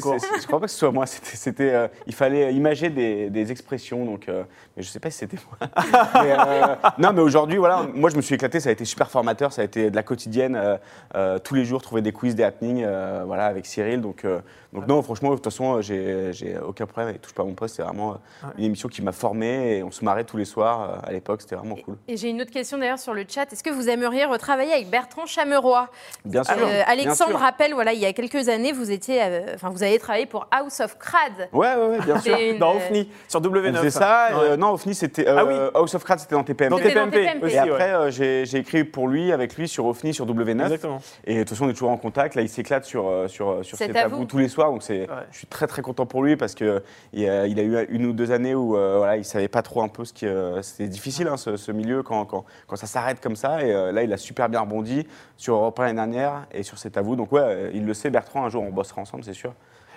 [0.41, 1.07] Je crois pas que ce soit moi.
[1.07, 1.37] C'était.
[1.37, 4.05] c'était, euh, il fallait imager des, des expressions.
[4.05, 4.44] Donc, euh,
[4.77, 5.69] mais je sais pas si c'était moi.
[6.23, 7.83] Mais, euh, non, mais aujourd'hui, voilà.
[7.95, 8.61] Moi, je me suis éclaté.
[8.61, 9.53] Ça a été super formateur.
[9.53, 10.57] Ça a été de la quotidienne.
[10.57, 10.77] euh,
[11.15, 12.83] euh, tous les jours, trouver des quiz, des happenings.
[12.85, 14.01] euh, voilà, avec Cyril.
[14.01, 14.41] Donc, euh,
[14.73, 17.09] donc non, franchement, de toute façon, j'ai j'ai aucun problème.
[17.11, 17.77] avec touche pas à mon poste.
[17.77, 18.19] C'est vraiment
[18.59, 20.83] une émission qui m'a formé et on se marrait tous les soirs.
[20.83, 21.97] euh, à l'époque, c'était vraiment cool.
[22.09, 23.53] Et j'ai une autre question d'ailleurs sur le chat.
[23.53, 25.89] Est-ce que vous aimeriez retravailler avec Bertrand Chameroy?
[26.25, 26.55] Bien sûr.
[26.59, 27.39] Euh, bien Alexandre sûr.
[27.39, 30.47] rappelle, voilà, il y a quelques années, vous étiez, euh, enfin, vous avez travaillé pour
[30.51, 31.49] House of Crad.
[31.53, 32.35] Ouais, ouais, ouais, bien sûr.
[32.37, 33.75] C'est une, Dans OFNI, sur On W9.
[33.77, 34.29] faisait ça.
[34.39, 34.51] Ouais.
[34.51, 35.29] euh, non, OFNI, c'était.
[35.29, 35.55] euh, Ah oui.
[35.75, 36.71] House of Cards, c'était dans TPMP.
[36.71, 37.45] Dans C'était dans TPMP TPMP.
[37.47, 37.71] aussi, Et ouais.
[37.71, 40.63] après, euh, j'ai j'ai écrit pour lui, avec lui, sur OFNI, sur W9.
[40.65, 40.99] Exactement.
[41.27, 42.35] Et de toute façon, on est toujours en contact.
[42.35, 44.17] Là, il s'éclate sur, euh, sur, sur C'est C'est à à vous.
[44.19, 44.71] vous tous les soirs.
[44.71, 45.07] Donc, c'est, Ouais.
[45.33, 48.07] je suis très, très content pour lui parce qu'il il a, il a eu une
[48.07, 50.27] ou deux années où euh, voilà, il ne savait pas trop un peu ce qui.
[50.27, 53.63] euh, c'était difficile, hein, ce, ce milieu, quand, quand, quand ça s'arrête comme ça.
[53.63, 56.79] Et euh, là, il a super bien rebondi sur Europe 1 l'année dernière et sur
[56.79, 57.17] C'est à vous.
[57.17, 59.53] Donc, ouais, euh, il le sait, Bertrand, un jour, on bossera ensemble, c'est sûr.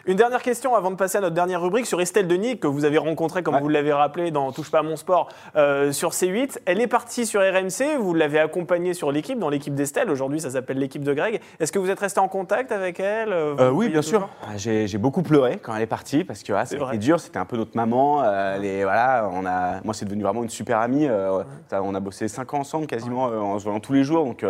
[0.08, 2.86] Une dernière question avant de passer à notre dernière rubrique sur Estelle Denis, que vous
[2.86, 3.60] avez rencontrée, comme Ouais.
[3.62, 6.60] vous l'avez rappelé, dans Touche pas à mon sport, euh, sur C8.
[6.66, 10.10] Elle est partie sur RMC, vous l'avez accompagnée sur l'équipe, dans l'équipe d'Estelle.
[10.10, 11.42] Aujourd'hui, ça s'appelle l'équipe de Greg.
[11.60, 14.30] Est-ce que vous êtes resté en contact avec elle Euh, Vous oui, bien sûr.
[14.44, 17.20] Ah, J'ai beaucoup pleuré quand elle est partie parce que ah, été dur.
[17.20, 18.22] C'était un peu notre maman.
[18.24, 21.06] euh, voilà, on a, moi, c'est devenu vraiment une super amie.
[21.06, 24.06] euh, ça, On a bossé cinq ans ensemble quasiment euh, en se voyant tous les
[24.06, 24.24] jours.
[24.24, 24.46] Donc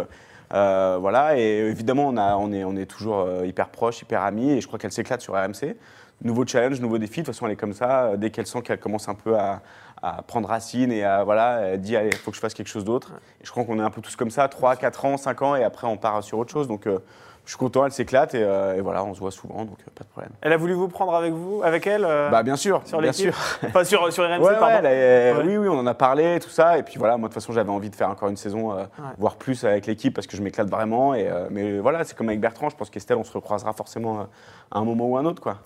[0.54, 1.38] euh, voilà.
[1.38, 4.52] Et évidemment, on, a, on, est, on est toujours euh, hyper proches, hyper amis.
[4.52, 5.76] Et je crois qu'elle s'éclate sur RMC.
[6.24, 7.22] Nouveau challenge, nouveau défi.
[7.22, 8.06] De toute façon, elle est comme ça.
[8.06, 9.62] Euh, Dès qu'elle sent qu'elle commence un peu à,
[10.02, 12.68] à prendre racine et à, voilà, elle dit allez, il faut que je fasse quelque
[12.68, 13.12] chose d'autre.
[13.42, 15.56] Et je crois qu'on est un peu tous comme ça, 3, 4 ans, 5 ans,
[15.56, 16.68] et après on part sur autre chose.
[16.68, 17.00] Donc euh,
[17.48, 19.92] je suis content, elle s'éclate et, euh, et voilà, on se voit souvent, donc euh,
[19.96, 20.32] pas de problème.
[20.42, 23.14] Elle a voulu vous prendre avec vous, avec elle euh, Bah bien sûr, sur bien
[23.14, 23.34] sûr.
[23.66, 24.84] Enfin, sur, sur RMC, Ouais, pardon.
[24.86, 25.34] Ouais.
[25.46, 26.78] Oui, oui, on en a parlé, tout ça.
[26.78, 28.76] Et puis voilà, moi de toute façon, j'avais envie de faire encore une saison,
[29.18, 31.14] voire plus avec l'équipe parce que je m'éclate vraiment.
[31.16, 34.28] Et, mais voilà, c'est comme avec Bertrand, je pense qu'Estelle, on se recroisera forcément
[34.70, 35.42] à un moment ou un autre.
[35.42, 35.58] quoi.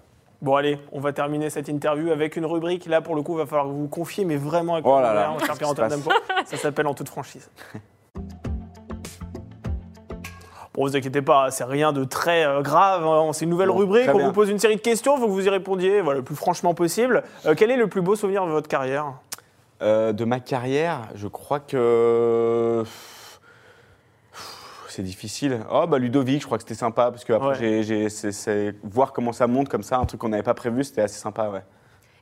[0.44, 2.86] Bon allez, on va terminer cette interview avec une rubrique.
[2.88, 5.00] Là, pour le coup, il va falloir que vous vous confiez, mais vraiment avec Oh
[5.00, 6.12] là là, cher Pierre-Antoine Dampot.
[6.46, 7.50] Ça s'appelle En toute franchise.
[10.74, 13.06] Bon, vous inquiétez pas, c'est rien de très euh, grave.
[13.06, 13.32] hein.
[13.34, 14.10] C'est une nouvelle Bon, rubrique.
[14.14, 14.28] On bien.
[14.28, 16.36] vous pose une série de questions, il faut que vous y répondiez voilà, le plus
[16.36, 17.24] franchement possible.
[17.46, 19.14] Euh, quel est le plus beau souvenir de votre carrière?
[19.82, 22.84] Euh, de ma carrière, je crois que.
[24.88, 25.60] C'est difficile.
[25.72, 27.82] Oh, bah Ludovic, je crois que c'était sympa parce que après, Ouais.
[27.84, 31.18] j'ai- voir comment ça monte comme ça, un truc qu'on n'avait pas prévu, c'était assez
[31.20, 31.64] sympa, ouais.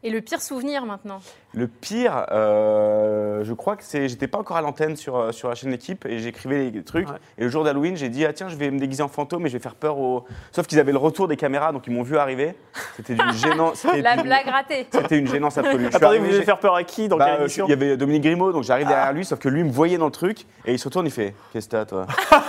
[0.02, 1.20] Et le pire souvenir maintenant
[1.54, 4.08] Le pire, euh, je crois que c'est.
[4.08, 7.10] J'étais pas encore à l'antenne sur, euh, sur la chaîne Équipe et j'écrivais les trucs.
[7.10, 7.16] Ouais.
[7.38, 9.50] Et le jour d'Halloween, j'ai dit ah tiens, je vais me déguiser en fantôme et
[9.50, 10.24] je vais faire peur aux.
[10.54, 12.56] Sauf qu'ils avaient le retour des caméras, donc ils m'ont vu arriver.
[12.96, 13.80] C'était d'une gênance.
[13.80, 14.88] c'était La blague ratée.
[14.90, 15.88] C'était une gênance absolue.
[15.88, 17.72] Attendez, arrivé, vous voulez j'ai- faire peur à qui Dans bah, quelle euh, émission Il
[17.72, 20.12] y avait Dominique Grimaud, donc j'arrive derrière lui, sauf que lui me voyait dans le
[20.12, 22.08] truc et il se retourne, il fait Qu'est-ce que t'as, toi?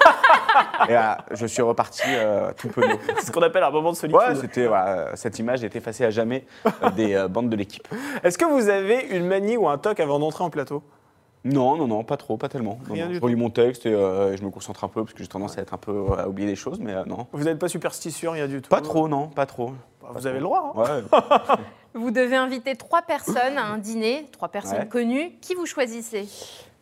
[0.89, 2.99] Et là, je suis reparti euh, tout penaud.
[3.19, 4.21] C'est ce qu'on appelle un moment de solitude.
[4.21, 7.87] Ouais, c'était voilà, cette image est effacée à jamais euh, des euh, bandes de l'équipe.
[8.23, 10.83] Est-ce que vous avez une manie ou un toc avant d'entrer en plateau?
[11.45, 12.79] Non, non, non, pas trop, pas tellement.
[12.89, 15.23] Non, non, je relis mon texte et euh, je me concentre un peu parce que
[15.23, 17.27] j'ai tendance à être un peu à oublier les choses, mais euh, non.
[17.33, 18.69] Vous n'êtes pas superstitieux, rien du tout?
[18.69, 19.73] Pas trop, non, pas trop.
[20.03, 20.75] Bah, Vous avez le droit.
[20.77, 20.81] hein.
[20.81, 21.57] Ouais.
[21.95, 24.87] Vous devez inviter trois personnes à un dîner, trois personnes Ouais.
[24.89, 25.33] connues.
[25.41, 26.29] Qui vous choisissez?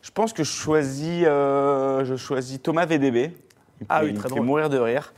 [0.03, 3.31] Je pense que je choisis, euh, je choisis Thomas VDB.
[3.81, 4.45] Il Ah me- oui, très fait drôle.
[4.47, 5.13] mourir de rire.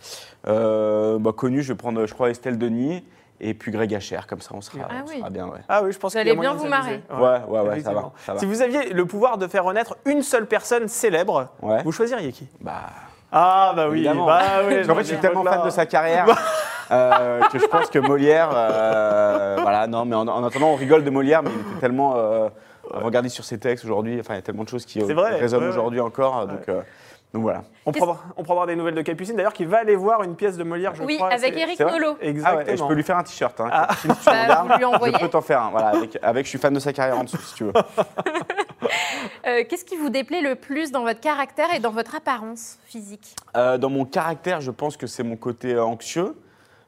[0.49, 3.05] Euh, bah, connu, je vais prendre, je crois, Estelle Denis
[3.40, 5.18] et puis Greg Hacher, comme ça on sera, Ah on oui.
[5.18, 5.46] sera bien.
[5.46, 7.01] Ouais, Ah oui, je pense Vous qu'il y a allez bien vous s'amuser.
[7.11, 8.12] ouais, ouais, ouais, ça va, Effectivement.
[8.27, 8.38] ça va.
[8.38, 11.83] Si vous aviez le pouvoir de faire renaître une seule personne célèbre, Ouais.
[11.83, 12.46] vous choisiriez qui?
[12.61, 12.73] Bah,
[13.33, 14.27] Ah bah oui, Évidemment.
[14.27, 14.75] bah oui.
[14.77, 16.27] Parce qu'en fait, je suis tellement fan de sa carrière
[16.90, 21.05] euh, que je pense que Molière, euh, voilà, non, mais en, en attendant, on rigole
[21.05, 22.49] de Molière, mais il était tellement euh,
[22.92, 24.18] regardez sur ses textes aujourd'hui.
[24.20, 25.68] Enfin, il y a tellement de choses qui, résonnent ouais, ouais.
[25.68, 26.46] aujourd'hui encore.
[26.49, 26.81] Donc, euh,
[27.33, 27.62] donc voilà.
[27.87, 30.57] On prendra, on prendra des nouvelles de Capucine, d'ailleurs, qui va aller voir une pièce
[30.57, 31.29] de Molière, je Oui, crois.
[31.33, 32.16] avec c'est- Eric Nolot.
[32.21, 32.64] Ah Exactement.
[32.64, 33.61] ouais, et je peux lui faire un t-shirt.
[33.61, 33.88] Hein, Ah.
[34.01, 35.14] Si Bah, regardes, vous lui envoyez.
[35.14, 35.71] Je peux t'en faire un.
[35.71, 37.73] Voilà, avec, avec, je suis fan de sa carrière en dessous, si tu veux.
[39.47, 43.35] Euh, Qu'est-ce qui vous déplaît le plus dans votre caractère et dans votre apparence physique?
[43.57, 46.37] Euh, dans mon caractère, je pense que c'est mon côté euh, anxieux.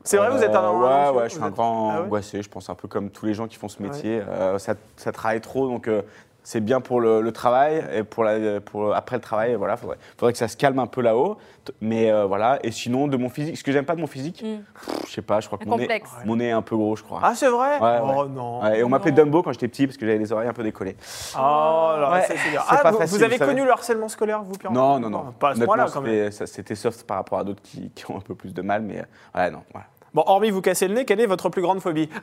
[0.04, 2.04] C'est vrai, vous êtes un Ouais, anxieux, ouais, je suis un êtes- grand Ah ouais?
[2.06, 4.20] angoissé, je pense, un peu comme tous les gens qui font ce métier.
[4.28, 6.02] Euh, ça, ça travaille trop, donc euh,
[6.44, 9.98] c'est bien pour le, le travail et pour, la, pour après le travail, voilà, faudrait,
[10.18, 11.36] faudrait que ça se calme un peu là-haut.
[11.80, 14.42] Mais euh, voilà, et sinon, de mon physique, ce que j'aime pas de mon physique,
[14.42, 14.62] Mm.
[15.06, 17.04] je sais pas, je crois que mon nez, mon nez est un peu gros, je
[17.04, 17.20] crois.
[17.22, 18.28] Ah, c'est vrai Ouais, Oh ouais.
[18.30, 18.62] non.
[18.62, 19.12] Ouais, et on m'appelait.
[19.12, 20.96] Dumbo quand j'étais petit parce que j'avais les oreilles un peu décollées.
[21.36, 22.60] Oh là, Ouais, ça, c'est bien.
[22.68, 23.52] c'est Ah, pas vous, facile, vous avez savez.
[23.52, 25.32] connu le harcèlement scolaire, vous, Pierre Non, non, non.
[25.38, 26.30] Pas à ce point-là, quand même.
[26.32, 28.98] c'était- soft par rapport à d'autres qui, qui ont un peu plus de mal, mais
[29.00, 29.62] euh, ouais, non.
[29.72, 29.86] Voilà.
[30.14, 32.08] Bon, hormis vous casser le nez, quelle est votre plus grande phobie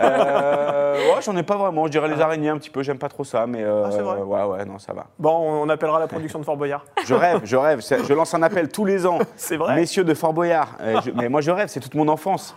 [0.00, 1.86] Euh, ouais, j'en ai pas vraiment.
[1.86, 2.82] Je dirais les araignées un petit peu.
[2.82, 5.06] J'aime pas trop ça, mais euh, Ah, c'est vrai ouais, ouais, non, ça va.
[5.18, 5.30] Bon,
[5.62, 6.84] on appellera la production de Fort Boyard.
[7.04, 7.80] Je rêve, je rêve.
[7.80, 9.18] Je lance un appel tous les ans.
[9.36, 10.68] C'est vrai Messieurs de Fort Boyard.
[10.80, 11.68] Euh, je- mais moi, je rêve.
[11.68, 12.56] C'est toute mon enfance.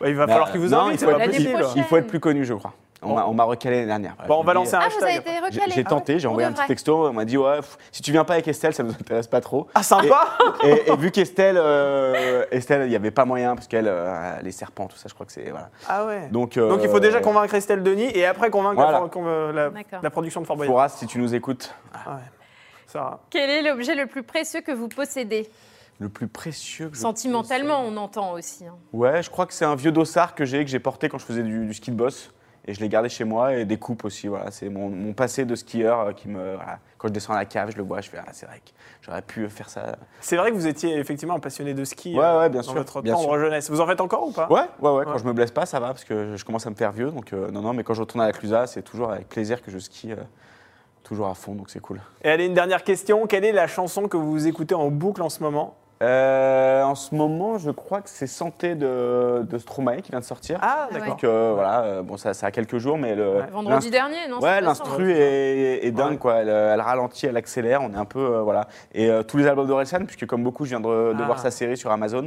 [0.00, 1.64] Ouais, Il va falloir euh, qu'il vous non, invite, il c'est faut plus-.
[1.76, 2.72] Il faut être plus connu, je crois.
[3.02, 4.16] On m'a- recalé l'année dernière.
[4.26, 5.20] Bon, on va lancer un Ah, vous avez hashtag.
[5.20, 7.06] été J'ai recalé j'ai tenté, j'ai envoyé un petit texto.
[7.08, 9.40] On m'a dit ouais, pff, si tu viens pas avec Estelle, ça nous intéresse pas
[9.40, 9.68] trop.
[9.74, 13.86] Ah, sympa Et, et vu qu'Estelle, euh, Estelle, il n'y avait pas moyen parce qu'elle,
[13.88, 15.70] euh, les serpents, tout ça, je crois que c'est voilà.
[15.88, 16.28] Ah ouais.
[16.30, 19.70] Donc, euh, Donc il faut déjà convaincre Estelle Denis et après convaincre Voilà.
[20.02, 20.72] la, production de Fort Boyard.
[20.72, 22.20] Fouras, si tu nous écoutes, Ah ouais.
[22.86, 25.50] Ça, Quel est l'objet le plus précieux que vous possédez?
[25.98, 28.64] Le plus précieux que je Sentimentalement, on entend aussi.
[28.66, 28.74] hein.
[28.92, 31.24] Ouais, je crois que c'est un vieux dossard que j'ai, que j'ai porté quand je
[31.24, 32.30] faisais du, du ski de boss.
[32.68, 34.26] Et je l'ai gardé chez moi et des coupes aussi.
[34.26, 36.54] Voilà, c'est mon, mon passé de skieur euh, qui me.
[36.56, 36.78] voilà.
[36.98, 38.70] Quand je descends à la cave, je le vois, je fais ah c'est vrai que
[39.02, 39.96] j'aurais pu faire ça.
[40.20, 42.64] C'est vrai que vous étiez effectivement un passionné de ski Ouais, euh, ouais, bien dans
[42.66, 43.38] sûr, votre bien tendre sûr.
[43.38, 43.70] jeunesse.
[43.70, 44.48] Vous en faites encore ou pas?
[44.50, 45.04] Ouais, ouais, ouais.
[45.04, 47.10] Quand je me blesse pas, ça va parce que je commence à me faire vieux.
[47.12, 47.72] Donc euh, non, non.
[47.72, 50.12] Mais quand je retourne à la Clusa, c'est toujours avec plaisir que je skie.
[50.12, 50.16] euh,
[51.04, 52.00] toujours à fond, donc c'est cool.
[52.24, 53.28] Et allez, une dernière question.
[53.28, 55.76] Quelle est la chanson que vous écoutez en boucle en ce moment?
[56.02, 60.24] Euh, en ce moment, je crois que c'est Santé de, de Stromae qui vient de
[60.26, 60.58] sortir.
[60.60, 60.94] Ah, ouais.
[60.98, 61.08] d'accord.
[61.14, 63.40] Donc euh, voilà, euh, bon, ça, ça a quelques jours, mais le.
[63.50, 66.16] Vendredi dernier, non Ouais, l'instru est, est dingue, Ouais.
[66.18, 66.34] quoi.
[66.36, 68.18] Elle, elle ralentit, elle accélère, on est un peu.
[68.18, 68.68] euh, voilà.
[68.92, 71.24] Et euh, tous les albums d'Orelsan, puisque comme beaucoup, je viens de, de Ah.
[71.26, 72.26] voir sa série sur Amazon.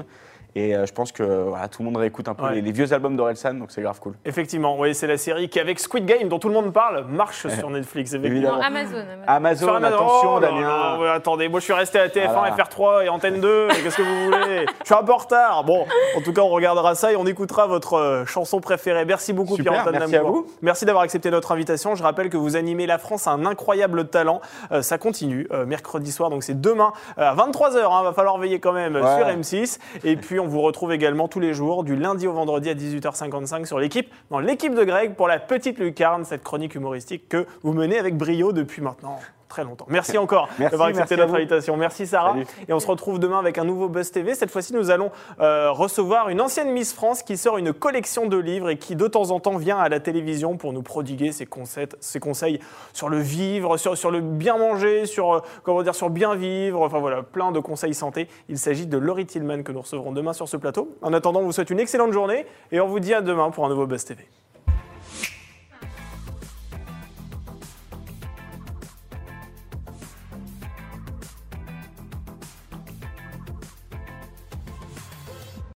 [0.56, 2.56] Et euh, je pense que voilà, tout le monde réécoute un peu Ouais.
[2.56, 4.14] les, les vieux albums d'Orelsan, donc c'est grave cool.
[4.26, 7.48] Effectivement, oui, c'est la série qui, avec Squid Game, dont tout le monde parle, marche
[7.48, 8.14] sur Netflix.
[8.14, 8.60] Non, Évidemment.
[8.62, 8.96] Amazon.
[8.98, 9.24] Amazon.
[9.28, 9.96] Amazon, Sur Amazon.
[9.96, 10.98] attention, Oh, Damien.
[10.98, 12.56] non, attendez, moi je suis resté à TF1, Voilà.
[12.56, 13.68] FR3 et Antenne 2.
[13.70, 14.66] et Qu'est-ce que vous voulez?
[14.82, 15.64] Je suis un peu en retard.
[15.64, 15.86] Bon,
[16.18, 19.06] en tout cas, on regardera ça et on écoutera votre euh, chanson préférée.
[19.06, 20.48] Merci beaucoup, Super, Pierre-Antoine merci à vous.
[20.62, 21.96] Merci d'avoir accepté notre invitation.
[21.96, 24.42] Je rappelle que vous animez La France a un incroyable talent.
[24.72, 27.78] Euh, ça continue euh, mercredi soir, donc c'est demain euh, à 23h.
[27.92, 29.18] Hein, va falloir veiller quand même Ouais.
[29.18, 29.80] sur M6.
[30.04, 33.66] Et puis on vous retrouve également tous les jours, du lundi au vendredi à 18h55
[33.66, 37.74] sur l'équipe, dans l'équipe de Greg pour la petite lucarne, cette chronique humoristique que vous
[37.74, 39.86] menez avec brio depuis maintenant très longtemps.
[39.90, 41.76] Merci encore d'avoir accepté notre invitation.
[41.76, 42.32] Merci Sarah.
[42.32, 42.46] Salut.
[42.68, 44.36] Et on se retrouve demain avec un nouveau Buzz TV.
[44.36, 48.38] Cette fois-ci, nous allons euh, recevoir une ancienne Miss France qui sort une collection de
[48.38, 51.46] livres et qui de temps en temps vient à la télévision pour nous prodiguer ses
[51.46, 52.60] conseils, ses conseils
[52.94, 56.82] sur le vivre, sur, sur le bien manger, sur euh, comment dire, sur bien vivre.
[56.82, 58.28] Enfin voilà, plein de conseils santé.
[58.48, 60.96] Il s'agit de Laurie Tillman que nous recevrons demain sur ce plateau.
[61.02, 63.66] En attendant, on vous souhaite une excellente journée et on vous dit à demain pour
[63.66, 64.28] un nouveau Buzz TV.